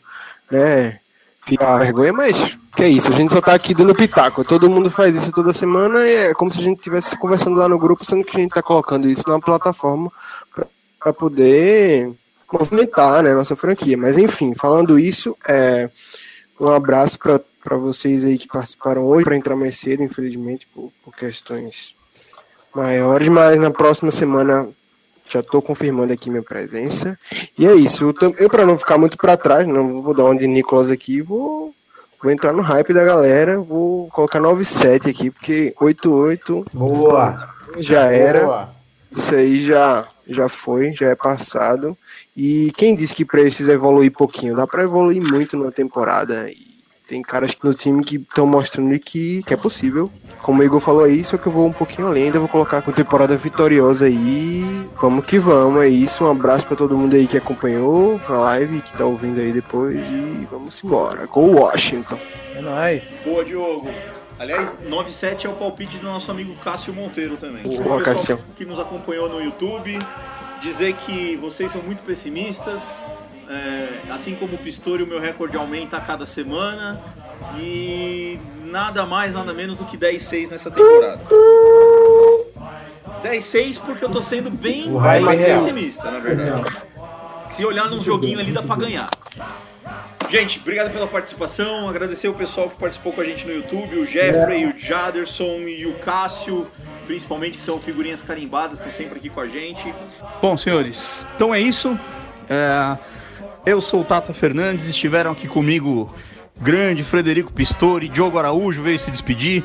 [0.52, 1.00] né,
[1.44, 4.44] ficar vergonha, mas que é isso, a gente só tá aqui dando pitaco.
[4.44, 7.68] Todo mundo faz isso toda semana e é como se a gente estivesse conversando lá
[7.68, 10.12] no grupo, sendo que a gente tá colocando isso numa plataforma
[11.00, 12.16] para poder
[12.52, 13.98] movimentar né, nossa franquia.
[13.98, 15.90] Mas enfim, falando isso, é,
[16.60, 21.16] um abraço para vocês aí que participaram hoje, para entrar mais cedo, infelizmente, por, por
[21.16, 21.96] questões
[22.74, 24.70] maiores, mas na próxima semana
[25.28, 27.18] já estou confirmando aqui minha presença.
[27.58, 28.14] E é isso.
[28.38, 31.74] Eu, para não ficar muito para trás, não vou dar onde Nicolas aqui, vou,
[32.22, 33.60] vou entrar no hype da galera.
[33.60, 37.50] Vou colocar 9-7 aqui, porque 8-8 Boa!
[37.78, 38.44] já era.
[38.44, 38.70] Boa.
[39.12, 41.98] Isso aí já, já foi, já é passado.
[42.36, 44.56] E quem disse que precisa evoluir pouquinho?
[44.56, 46.50] Dá para evoluir muito numa temporada.
[46.50, 46.72] E
[47.12, 50.10] tem caras no time que estão mostrando que, que é possível.
[50.42, 52.82] Como o Igor falou aí, só que eu vou um pouquinho além, ainda vou colocar
[52.82, 54.88] com temporada vitoriosa aí.
[55.00, 56.24] Vamos que vamos, é isso.
[56.24, 60.00] Um abraço para todo mundo aí que acompanhou a live, que tá ouvindo aí depois.
[60.10, 61.26] E vamos embora.
[61.26, 62.18] Go Washington.
[62.56, 63.20] É nóis.
[63.26, 63.90] Boa, Diogo.
[64.42, 67.62] Aliás, 97 é o palpite do nosso amigo Cássio Monteiro também.
[67.62, 68.40] Boa, Cássio.
[68.56, 70.00] que nos acompanhou no YouTube,
[70.64, 73.00] dizer que vocês são muito pessimistas.
[73.48, 77.00] é, assim como o Pistori, o meu recorde aumenta a cada semana.
[77.60, 81.22] E nada mais, nada menos do que 10-6 nessa temporada.
[83.24, 85.60] 10-6 porque eu tô sendo bem, bem é real.
[85.60, 86.64] pessimista, na verdade.
[87.52, 89.08] Se olhar num joguinho ali, dá pra ganhar.
[90.30, 91.90] Gente, obrigado pela participação.
[91.90, 95.86] Agradecer o pessoal que participou com a gente no YouTube, o Jeffrey, o Jaderson e
[95.86, 96.70] o Cássio,
[97.06, 99.94] principalmente que são figurinhas carimbadas, estão sempre aqui com a gente.
[100.42, 102.00] Bom, senhores, então é isso.
[102.50, 102.98] É,
[103.66, 106.14] eu sou o Tata Fernandes, estiveram aqui comigo
[106.62, 109.64] grande Frederico Pistori, Diogo Araújo veio se despedir,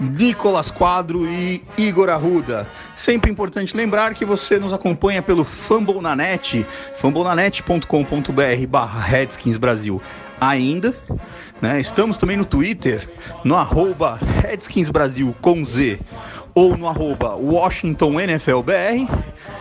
[0.00, 2.66] Nicolas Quadro e Igor Arruda.
[2.96, 6.66] Sempre importante lembrar que você nos acompanha pelo Fumble na Net,
[6.96, 10.00] fumblenanet.com.br barra Redskins Brasil
[10.40, 10.94] ainda.
[11.60, 11.80] Né?
[11.80, 13.08] Estamos também no Twitter,
[13.44, 15.98] no arroba Redskins Brasil com Z
[16.54, 19.08] ou no arroba Washington NFLBR.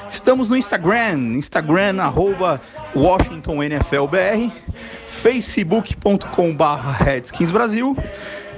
[0.10, 2.62] Estamos no Instagram, Instagram arroba
[2.96, 4.52] Washington NFLBR,
[5.22, 7.98] facebook.com barra Redskins Brasil.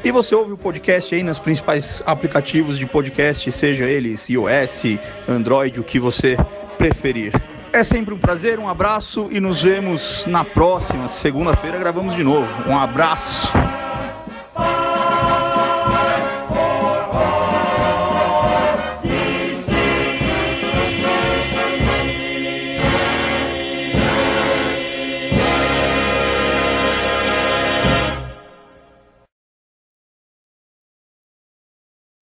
[0.06, 5.80] E você ouve o podcast aí nos principais aplicativos de podcast, seja eles iOS, Android,
[5.80, 6.38] o que você
[6.78, 7.34] preferir.
[7.74, 11.80] É sempre um prazer, um abraço e nos vemos na próxima segunda-feira.
[11.80, 12.48] Gravamos de novo.
[12.70, 13.52] Um abraço.